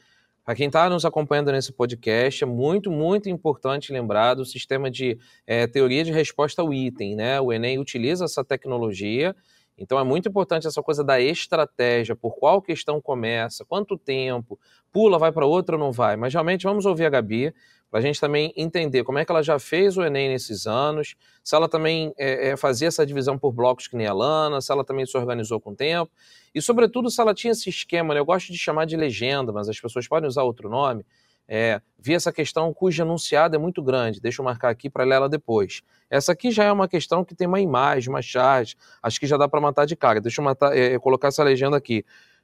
[0.44, 5.20] Para quem está nos acompanhando nesse podcast, é muito, muito importante lembrar do sistema de
[5.46, 7.18] é, teoria de resposta ao item.
[7.18, 7.42] Né?
[7.42, 9.36] O Enem utiliza essa tecnologia,
[9.78, 14.58] então é muito importante essa coisa da estratégia, por qual questão começa, quanto tempo,
[14.92, 16.16] pula, vai para outra ou não vai.
[16.16, 17.54] Mas realmente vamos ouvir a Gabi,
[17.90, 21.16] para a gente também entender como é que ela já fez o Enem nesses anos,
[21.44, 24.72] se ela também é, é, fazia essa divisão por blocos que nem a Lana, se
[24.72, 26.12] ela também se organizou com o tempo,
[26.54, 28.20] e sobretudo se ela tinha esse esquema, né?
[28.20, 31.06] eu gosto de chamar de legenda, mas as pessoas podem usar outro nome,
[31.48, 35.16] é, vi essa questão cuja enunciado é muito grande, deixa eu marcar aqui para ler
[35.16, 35.82] ela depois.
[36.10, 39.38] Essa aqui já é uma questão que tem uma imagem, uma charge, acho que já
[39.38, 42.04] dá para matar de cara, deixa eu matar, é, colocar essa legenda aqui.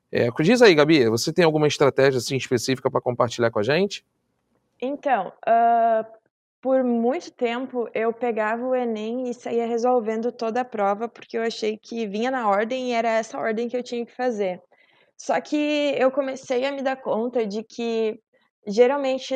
[0.10, 4.06] É, diz aí, Gabi, você tem alguma estratégia assim, específica para compartilhar com a gente?
[4.86, 6.06] Então, uh,
[6.62, 11.42] por muito tempo eu pegava o Enem e saía resolvendo toda a prova, porque eu
[11.42, 14.62] achei que vinha na ordem e era essa ordem que eu tinha que fazer.
[15.18, 18.20] Só que eu comecei a me dar conta de que,
[18.68, 19.34] geralmente,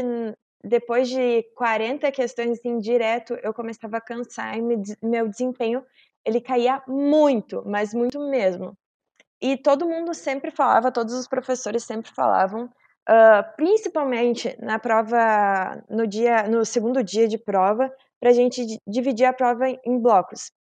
[0.61, 4.61] depois de 40 questões em direto, eu começava a cansar e
[5.01, 5.81] meu desempenho
[6.25, 8.77] ele caía muito, mas muito mesmo.
[9.41, 12.69] E todo mundo sempre falava, todos os professores sempre falavam
[13.09, 17.89] Uh, principalmente na prova, no dia, no segundo dia de prova,
[18.19, 20.51] para a gente dividir a prova em blocos.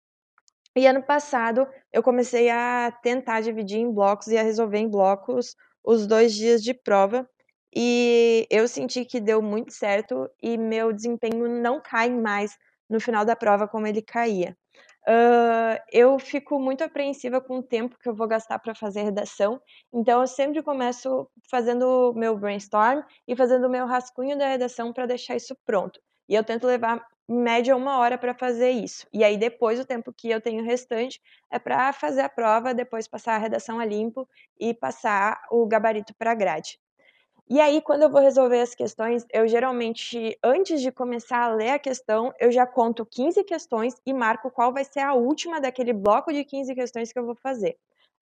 [0.76, 5.56] E ano passado eu comecei a tentar dividir em blocos e a resolver em blocos
[5.82, 7.28] os dois dias de prova.
[7.74, 12.56] E eu senti que deu muito certo e meu desempenho não cai mais
[12.88, 14.56] no final da prova como ele caía.
[15.92, 19.60] Eu fico muito apreensiva com o tempo que eu vou gastar para fazer redação,
[19.92, 25.06] então eu sempre começo fazendo meu brainstorm e fazendo o meu rascunho da redação para
[25.06, 26.00] deixar isso pronto.
[26.28, 29.06] E eu tento levar em média uma hora para fazer isso.
[29.12, 33.08] E aí depois o tempo que eu tenho restante é para fazer a prova, depois
[33.08, 36.78] passar a redação a limpo e passar o gabarito para a grade.
[37.48, 41.70] E aí, quando eu vou resolver as questões, eu geralmente, antes de começar a ler
[41.70, 45.92] a questão, eu já conto 15 questões e marco qual vai ser a última daquele
[45.92, 47.76] bloco de 15 questões que eu vou fazer.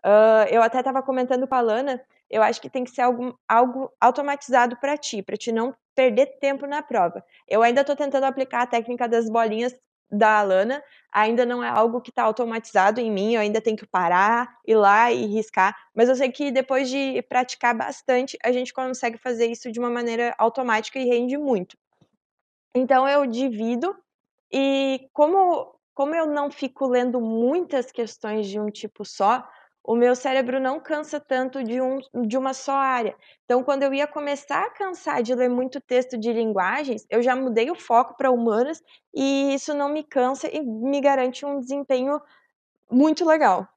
[0.05, 3.39] Uh, eu até estava comentando com a Lana, eu acho que tem que ser algo,
[3.49, 7.25] algo automatizado para ti, para te não perder tempo na prova.
[7.49, 9.75] Eu ainda estou tentando aplicar a técnica das bolinhas
[10.11, 13.87] da Alana ainda não é algo que está automatizado em mim, eu ainda tenho que
[13.87, 18.73] parar, ir lá e riscar, mas eu sei que depois de praticar bastante, a gente
[18.73, 21.77] consegue fazer isso de uma maneira automática e rende muito.
[22.75, 23.97] Então eu divido
[24.53, 29.49] e como como eu não fico lendo muitas questões de um tipo só,
[29.87, 33.15] o meu cérebro não cansa tanto de, um, de uma só área.
[33.45, 37.37] Então, quando eu ia começar a cansar de ler muito texto de linguagens, eu já
[37.37, 38.83] mudei o foco para humanas
[39.15, 42.19] e isso não me cansa e me garante um desempenho
[42.91, 43.69] muito legal.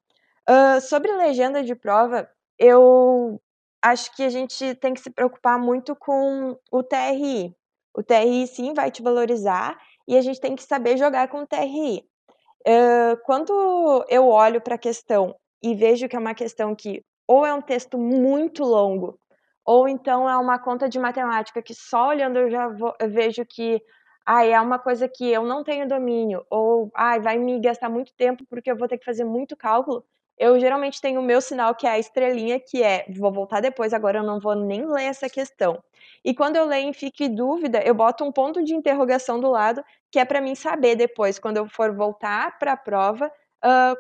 [0.50, 3.41] Uh, sobre legenda de prova, eu
[3.82, 7.54] acho que a gente tem que se preocupar muito com o TRI.
[7.93, 11.48] O TRI sim vai te valorizar e a gente tem que saber jogar com o
[11.48, 12.08] TRI.
[12.65, 17.46] Uh, quando eu olho para a questão e vejo que é uma questão que ou
[17.46, 19.20] é um texto muito longo,
[19.65, 23.46] ou então é uma conta de matemática que só olhando eu já vou, eu vejo
[23.46, 23.82] que
[24.26, 28.13] ah, é uma coisa que eu não tenho domínio, ou ah, vai me gastar muito
[28.15, 30.04] tempo porque eu vou ter que fazer muito cálculo,
[30.38, 33.93] eu geralmente tenho o meu sinal que é a estrelinha, que é vou voltar depois,
[33.93, 35.84] agora eu não vou nem ler essa questão.
[36.24, 39.84] E quando eu leio em Fique Dúvida, eu boto um ponto de interrogação do lado,
[40.12, 43.32] que é para mim saber depois, quando eu for voltar para a prova,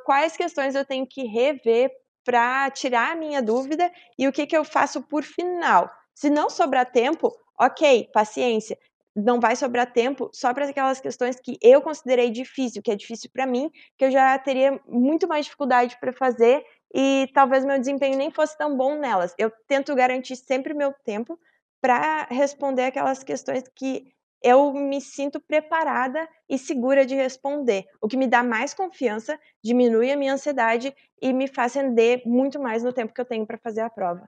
[0.05, 1.91] quais questões eu tenho que rever
[2.23, 5.89] para tirar a minha dúvida e o que, que eu faço por final.
[6.13, 8.77] Se não sobrar tempo, ok, paciência.
[9.15, 13.29] Não vai sobrar tempo só para aquelas questões que eu considerei difícil, que é difícil
[13.33, 18.17] para mim, que eu já teria muito mais dificuldade para fazer e talvez meu desempenho
[18.17, 19.33] nem fosse tão bom nelas.
[19.37, 21.39] Eu tento garantir sempre meu tempo
[21.81, 24.11] para responder aquelas questões que
[24.43, 30.11] eu me sinto preparada e segura de responder, o que me dá mais confiança, diminui
[30.11, 33.57] a minha ansiedade e me faz render muito mais no tempo que eu tenho para
[33.57, 34.27] fazer a prova.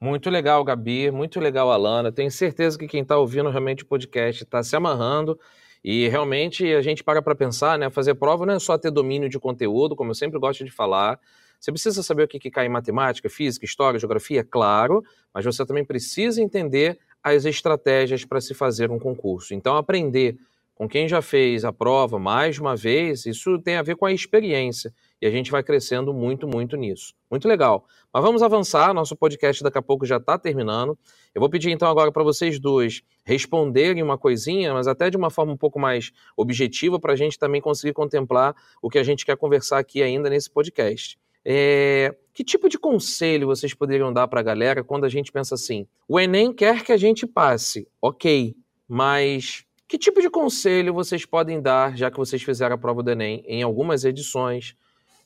[0.00, 2.10] Muito legal, Gabi, muito legal, Alana.
[2.10, 5.38] Tenho certeza que quem está ouvindo realmente o podcast está se amarrando
[5.84, 7.90] e realmente a gente para para pensar, né?
[7.90, 11.20] Fazer prova não é só ter domínio de conteúdo, como eu sempre gosto de falar.
[11.60, 15.04] Você precisa saber o que, que cai em matemática, física, história, geografia, claro,
[15.34, 19.54] mas você também precisa entender as estratégias para se fazer um concurso.
[19.54, 20.36] Então, aprender
[20.80, 24.12] com quem já fez a prova mais uma vez, isso tem a ver com a
[24.12, 24.90] experiência.
[25.20, 27.12] E a gente vai crescendo muito, muito nisso.
[27.30, 27.84] Muito legal.
[28.10, 30.98] Mas vamos avançar, nosso podcast daqui a pouco já está terminando.
[31.34, 35.28] Eu vou pedir então agora para vocês dois responderem uma coisinha, mas até de uma
[35.28, 39.26] forma um pouco mais objetiva, para a gente também conseguir contemplar o que a gente
[39.26, 41.18] quer conversar aqui ainda nesse podcast.
[41.44, 45.56] É, que tipo de conselho vocês poderiam dar para a galera quando a gente pensa
[45.56, 48.56] assim: o Enem quer que a gente passe, ok,
[48.88, 53.10] mas que tipo de conselho vocês podem dar, já que vocês fizeram a prova do
[53.10, 54.74] Enem em algumas edições,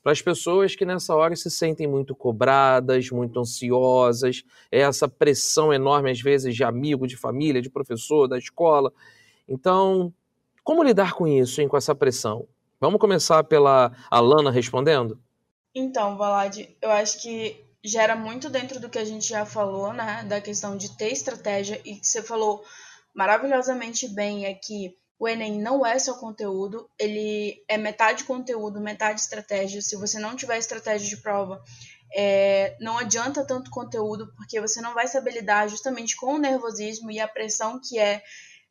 [0.03, 4.43] para as pessoas que nessa hora se sentem muito cobradas, muito ansiosas,
[4.73, 8.93] é essa pressão enorme, às vezes, de amigo, de família, de professor, da escola.
[9.49, 10.13] Então,
[10.65, 12.49] como lidar com isso, hein, com essa pressão?
[12.81, 15.17] Vamos começar pela Alana respondendo?
[15.75, 20.25] Então, Valad, eu acho que gera muito dentro do que a gente já falou, né?
[20.25, 22.65] Da questão de ter estratégia e que você falou
[23.15, 29.21] maravilhosamente bem é que o Enem não é só conteúdo, ele é metade conteúdo, metade
[29.21, 29.81] estratégia.
[29.83, 31.63] Se você não tiver estratégia de prova,
[32.15, 37.11] é, não adianta tanto conteúdo, porque você não vai saber lidar justamente com o nervosismo
[37.11, 38.23] e a pressão que é,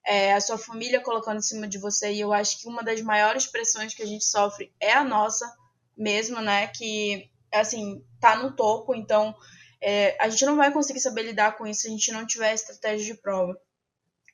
[0.05, 2.11] é, a sua família colocando em cima de você.
[2.13, 5.51] E eu acho que uma das maiores pressões que a gente sofre é a nossa
[5.97, 6.67] mesmo, né?
[6.67, 8.95] Que, assim, tá no topo.
[8.95, 9.35] Então,
[9.81, 12.53] é, a gente não vai conseguir saber lidar com isso se a gente não tiver
[12.53, 13.57] estratégia de prova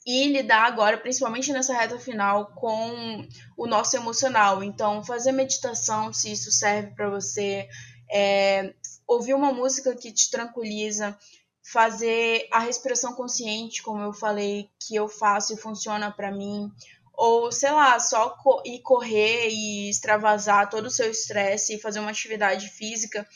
[0.05, 4.63] e lidar agora, principalmente nessa reta final, com o nosso emocional.
[4.63, 7.67] Então, fazer meditação, se isso serve para você,
[8.11, 8.73] é,
[9.07, 11.17] ouvir uma música que te tranquiliza,
[11.61, 16.71] fazer a respiração consciente, como eu falei, que eu faço e funciona para mim,
[17.19, 21.99] ou sei lá, só co ir correr e extravasar todo o seu estresse e fazer
[21.99, 23.27] uma atividade física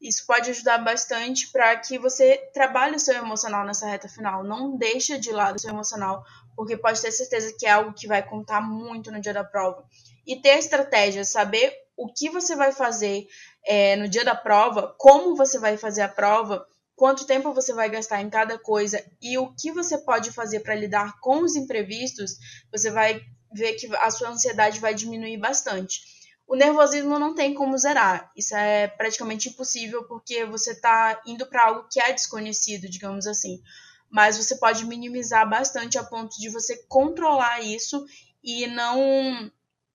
[0.00, 4.44] isso pode ajudar bastante para que você trabalhe o seu emocional nessa reta final.
[4.44, 6.24] Não deixe de lado o seu emocional,
[6.54, 9.84] porque pode ter certeza que é algo que vai contar muito no dia da prova.
[10.24, 13.26] E ter a estratégia, saber o que você vai fazer
[13.66, 16.64] é, no dia da prova, como você vai fazer a prova,
[16.98, 20.74] quanto tempo você vai gastar em cada coisa e o que você pode fazer para
[20.74, 22.32] lidar com os imprevistos,
[22.72, 23.22] você vai
[23.52, 26.00] ver que a sua ansiedade vai diminuir bastante.
[26.44, 28.32] O nervosismo não tem como zerar.
[28.36, 33.62] Isso é praticamente impossível porque você está indo para algo que é desconhecido, digamos assim.
[34.10, 38.04] Mas você pode minimizar bastante a ponto de você controlar isso
[38.42, 39.48] e não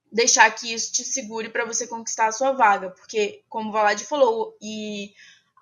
[0.10, 2.92] deixar que isso te segure para você conquistar a sua vaga.
[2.92, 5.12] Porque, como o falou, e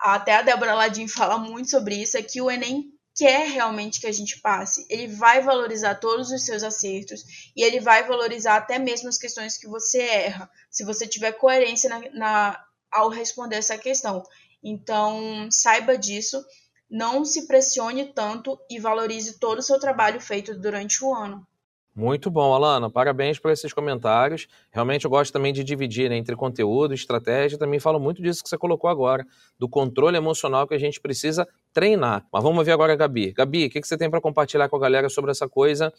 [0.02, 4.08] até a Débora Ladin fala muito sobre isso, é que o Enem quer realmente que
[4.08, 8.80] a gente passe, ele vai valorizar todos os seus acertos e ele vai valorizar até
[8.80, 13.78] mesmo as questões que você erra, se você tiver coerência na, na ao responder essa
[13.78, 14.24] questão.
[14.64, 16.43] Então, saiba disso,
[16.89, 21.45] não se pressione tanto e valorize todo o seu trabalho feito durante o ano.
[21.94, 22.89] Muito bom, Alana.
[22.89, 24.48] Parabéns por esses comentários.
[24.72, 27.58] Realmente eu gosto também de dividir né, entre conteúdo e estratégia.
[27.58, 29.26] Também falo muito disso que você colocou agora,
[29.60, 32.26] do controle emocional que a gente precisa treinar.
[32.32, 33.34] Mas vamos ver agora a Gabi.
[33.34, 35.94] Gabi, o que, você tem para compartilhar com a galera sobre essa coisa,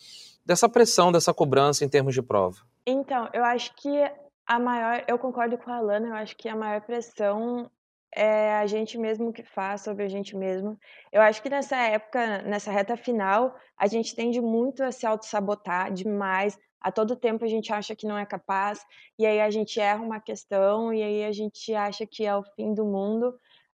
[0.45, 2.57] dessa pressão, dessa cobrança em termos de prova?
[2.87, 4.11] Então, eu acho que
[4.47, 7.71] a maior, eu concordo com a Alana, eu acho que a maior pressão
[8.15, 10.79] é a gente mesmo que faz sobre a gente mesmo.
[11.11, 15.93] Eu acho que nessa época, nessa reta final, a gente tende muito a se auto-sabotar
[15.93, 16.59] demais.
[16.81, 18.85] A todo tempo a gente acha que não é capaz,
[19.19, 22.43] e aí a gente erra uma questão, e aí a gente acha que é o
[22.57, 23.33] fim do mundo.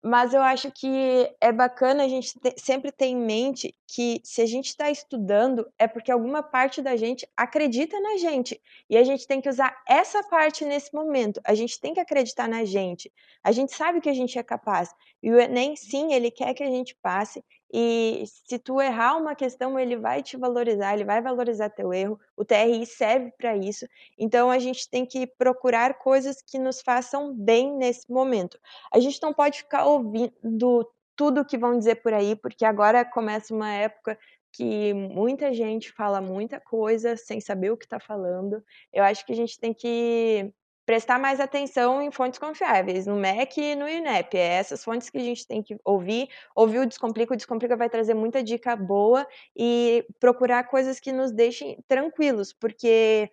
[0.06, 4.46] Mas eu acho que é bacana a gente sempre ter em mente que se a
[4.46, 8.62] gente está estudando é porque alguma parte da gente acredita na gente.
[8.90, 11.40] E a gente tem que usar essa parte nesse momento.
[11.46, 13.10] A gente tem que acreditar na gente.
[13.42, 14.90] A gente sabe que a gente é capaz.
[15.22, 17.42] E o Enem, sim, ele quer que a gente passe.
[17.76, 22.20] E se tu errar uma questão, ele vai te valorizar, ele vai valorizar teu erro.
[22.38, 23.88] O TRI serve para isso.
[24.16, 28.60] Então a gente tem que procurar coisas que nos façam bem nesse momento.
[28.94, 33.52] A gente não pode ficar ouvindo tudo que vão dizer por aí, porque agora começa
[33.52, 34.20] uma época
[34.52, 38.64] que muita gente fala muita coisa sem saber o que está falando.
[38.94, 40.54] Eu acho que a gente tem que
[40.86, 44.38] prestar mais atenção em fontes confiáveis, no MEC e no INEP.
[44.38, 46.30] É essas fontes que a gente tem que ouvir.
[46.56, 49.26] Ouvir o Descomplica, o Descomplica vai trazer muita dica boa
[49.56, 53.32] e procurar coisas que nos deixem tranquilos, porque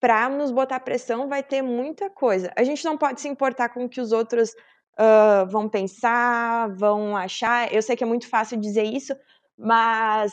[0.00, 2.52] para nos botar pressão vai ter muita coisa.
[2.56, 7.16] A gente não pode se importar com o que os outros uh, vão pensar, vão
[7.16, 7.72] achar.
[7.72, 9.14] Eu sei que é muito fácil dizer isso,
[9.56, 10.32] mas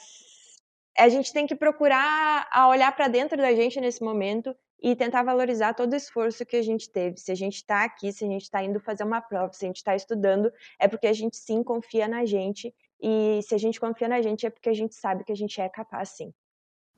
[0.97, 5.23] a gente tem que procurar a olhar para dentro da gente nesse momento e tentar
[5.23, 7.17] valorizar todo o esforço que a gente teve.
[7.17, 9.67] Se a gente está aqui, se a gente está indo fazer uma prova, se a
[9.67, 12.73] gente está estudando, é porque a gente sim confia na gente.
[13.01, 15.59] E se a gente confia na gente, é porque a gente sabe que a gente
[15.59, 16.33] é capaz sim.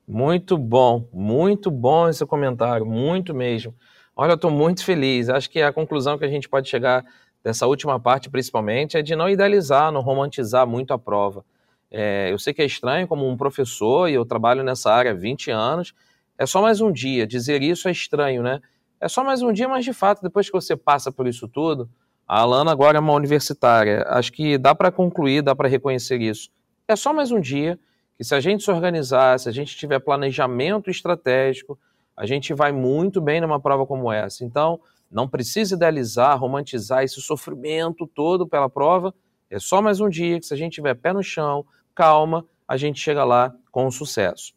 [0.06, 3.74] Muito bom, muito bom esse comentário, muito mesmo.
[4.14, 5.28] Olha, eu estou muito feliz.
[5.28, 7.04] Acho que a conclusão que a gente pode chegar
[7.42, 11.44] dessa última parte, principalmente, é de não idealizar, não romantizar muito a prova.
[11.90, 15.14] É, eu sei que é estranho como um professor, e eu trabalho nessa área há
[15.14, 15.94] 20 anos,
[16.42, 17.24] é só mais um dia.
[17.24, 18.60] Dizer isso é estranho, né?
[19.00, 21.88] É só mais um dia, mas de fato, depois que você passa por isso tudo,
[22.26, 24.04] A Alana agora é uma universitária.
[24.08, 26.50] Acho que dá para concluir, dá para reconhecer isso.
[26.88, 27.78] É só mais um dia
[28.16, 31.78] que, se a gente se organizar, se a gente tiver planejamento estratégico,
[32.16, 34.44] a gente vai muito bem numa prova como essa.
[34.44, 34.80] Então,
[35.10, 39.14] não precisa idealizar, romantizar esse sofrimento todo pela prova.
[39.48, 41.64] É só mais um dia que, se a gente tiver pé no chão,
[41.94, 44.54] calma, a gente chega lá com sucesso.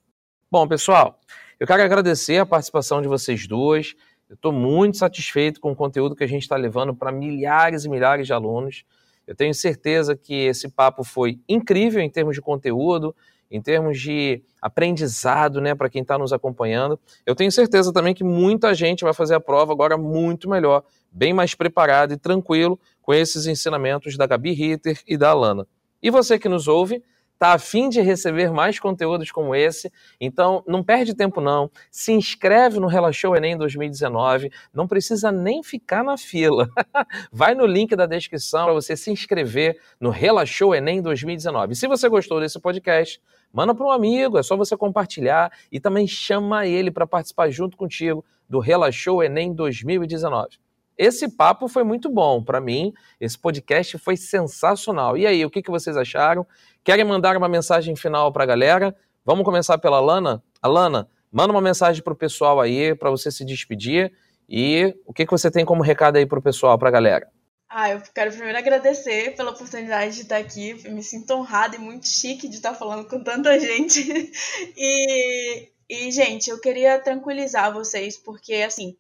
[0.50, 1.20] Bom, pessoal,
[1.60, 3.96] eu quero agradecer a participação de vocês duas.
[4.30, 7.90] Eu estou muito satisfeito com o conteúdo que a gente está levando para milhares e
[7.90, 8.84] milhares de alunos.
[9.26, 13.16] Eu tenho certeza que esse papo foi incrível em termos de conteúdo,
[13.50, 17.00] em termos de aprendizado, né, para quem está nos acompanhando.
[17.26, 21.34] Eu tenho certeza também que muita gente vai fazer a prova agora muito melhor, bem
[21.34, 25.66] mais preparado e tranquilo com esses ensinamentos da Gabi Ritter e da Alana.
[26.02, 27.02] E você que nos ouve,
[27.38, 29.92] Tá afim de receber mais conteúdos como esse?
[30.20, 31.70] Então não perde tempo não.
[31.92, 34.50] Se inscreve no Relaxou Enem 2019.
[34.74, 36.70] Não precisa nem ficar na fila.
[37.32, 41.76] Vai no link da descrição para você se inscrever no Relaxou Enem 2019.
[41.76, 43.22] se você gostou desse podcast,
[43.52, 44.38] manda para um amigo.
[44.38, 49.54] É só você compartilhar e também chama ele para participar junto contigo do Relaxou Enem
[49.54, 50.65] 2019.
[50.98, 52.94] Esse papo foi muito bom para mim.
[53.20, 55.18] Esse podcast foi sensacional.
[55.18, 56.48] E aí, o que, que vocês acharam?
[56.84, 58.96] Querem mandar uma mensagem final para a galera?
[59.26, 60.42] Vamos começar pela Lana?
[60.62, 64.14] Alana, manda uma mensagem para o pessoal aí, para você se despedir.
[64.48, 67.28] E o que, que você tem como recado aí para o pessoal, para a galera?
[67.68, 70.80] Ah, eu quero primeiro agradecer pela oportunidade de estar aqui.
[70.86, 74.00] Eu me sinto honrada e muito chique de estar falando com tanta gente.
[74.78, 78.96] e, e, gente, eu queria tranquilizar vocês, porque, assim,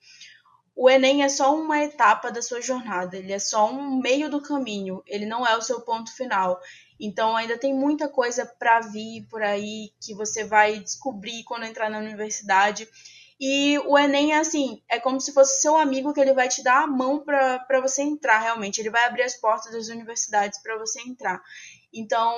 [0.76, 4.42] o Enem é só uma etapa da sua jornada, ele é só um meio do
[4.42, 6.60] caminho, ele não é o seu ponto final.
[7.00, 11.90] Então ainda tem muita coisa para vir por aí que você vai descobrir quando entrar
[11.90, 12.88] na universidade.
[13.40, 16.62] E o Enem é assim, é como se fosse seu amigo que ele vai te
[16.62, 18.80] dar a mão para você entrar realmente.
[18.80, 21.42] Ele vai abrir as portas das universidades para você entrar.
[21.94, 22.36] Então,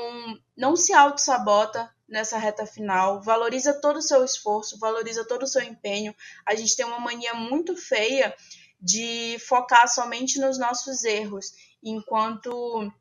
[0.56, 5.62] não se auto-sabota nessa reta final, valoriza todo o seu esforço, valoriza todo o seu
[5.62, 6.16] empenho.
[6.46, 8.34] A gente tem uma mania muito feia
[8.80, 11.54] de focar somente nos nossos erros,
[11.84, 12.92] enquanto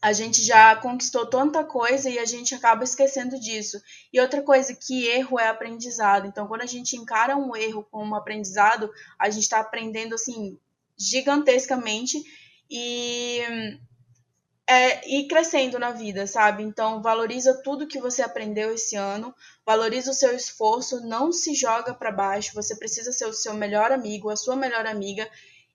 [0.00, 3.80] a gente já conquistou tanta coisa e a gente acaba esquecendo disso.
[4.12, 6.26] E outra coisa, que erro é aprendizado.
[6.26, 10.58] Então, quando a gente encara um erro como um aprendizado, a gente está aprendendo assim
[10.96, 12.22] gigantescamente
[12.70, 13.40] e
[14.68, 16.62] é, ir crescendo na vida, sabe?
[16.62, 21.94] Então, valoriza tudo que você aprendeu esse ano, valoriza o seu esforço, não se joga
[21.94, 22.54] para baixo.
[22.54, 25.28] Você precisa ser o seu melhor amigo, a sua melhor amiga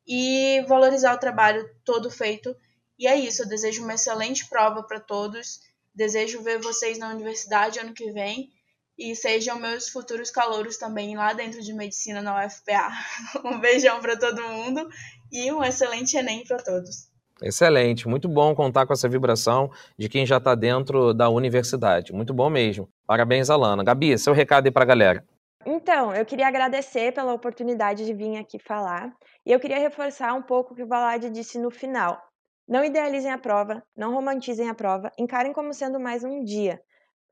[0.06, 2.56] e valorizar o trabalho todo feito
[3.02, 5.60] e é isso, eu desejo uma excelente prova para todos.
[5.92, 8.52] Desejo ver vocês na universidade ano que vem
[8.96, 12.92] e sejam meus futuros calouros também lá dentro de medicina na UFPA.
[13.44, 14.88] Um beijão para todo mundo
[15.32, 17.11] e um excelente Enem para todos.
[17.44, 22.14] Excelente, muito bom contar com essa vibração de quem já está dentro da universidade.
[22.14, 22.88] Muito bom mesmo.
[23.08, 23.84] Parabéns, Alana.
[23.84, 25.26] Gabi, seu recado aí para a galera.
[25.66, 29.12] Então, eu queria agradecer pela oportunidade de vir aqui falar
[29.46, 32.22] e eu queria reforçar um pouco o que o Valade disse no final.
[32.68, 36.82] Não idealizem a prova, não romantizem a prova, encarem como sendo mais um dia.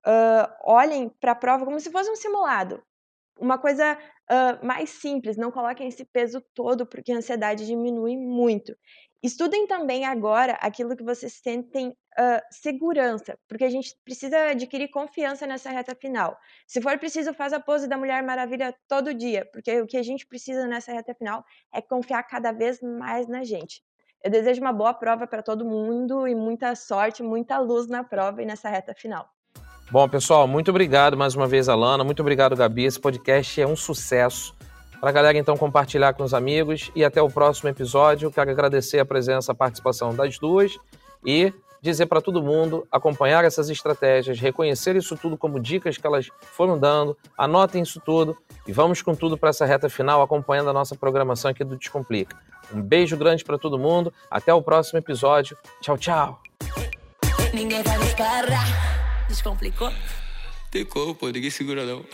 [0.06, 2.82] Uh, olhem para a prova como se fosse um simulado.
[3.40, 3.98] Uma coisa
[4.30, 8.76] uh, mais simples, não coloquem esse peso todo, porque a ansiedade diminui muito.
[9.22, 15.46] Estudem também agora aquilo que vocês sentem uh, segurança, porque a gente precisa adquirir confiança
[15.46, 16.38] nessa reta final.
[16.66, 20.04] Se for preciso, faz a pose da Mulher Maravilha todo dia, porque o que a
[20.04, 21.44] gente precisa nessa reta final
[21.74, 23.84] é confiar cada vez mais na gente.
[24.24, 28.42] Eu desejo uma boa prova para todo mundo e muita sorte, muita luz na prova
[28.42, 29.30] e nessa reta final.
[29.92, 32.06] Bom, pessoal, muito obrigado mais uma vez, Alana.
[32.06, 32.86] Muito obrigado, Gabi.
[32.86, 34.56] Esse podcast é um sucesso.
[35.00, 36.92] Para a galera, então, compartilhar com os amigos.
[36.96, 38.32] E até o próximo episódio.
[38.32, 40.78] Quero agradecer a presença, a participação das duas
[41.26, 46.28] e dizer para todo mundo acompanhar essas estratégias, reconhecer isso tudo como dicas que elas
[46.42, 48.38] foram dando, anotem isso tudo
[48.68, 52.38] e vamos com tudo para essa reta final, acompanhando a nossa programação aqui do Descomplica.
[52.74, 54.14] Um beijo grande para todo mundo.
[54.30, 55.58] Até o próximo episódio.
[55.82, 56.42] Tchau, tchau.
[57.54, 59.26] Ninguém vai me parar.
[59.28, 59.92] Descomplicou?
[60.70, 61.30] Tecou, pô.
[61.30, 62.06] Ninguém segura não.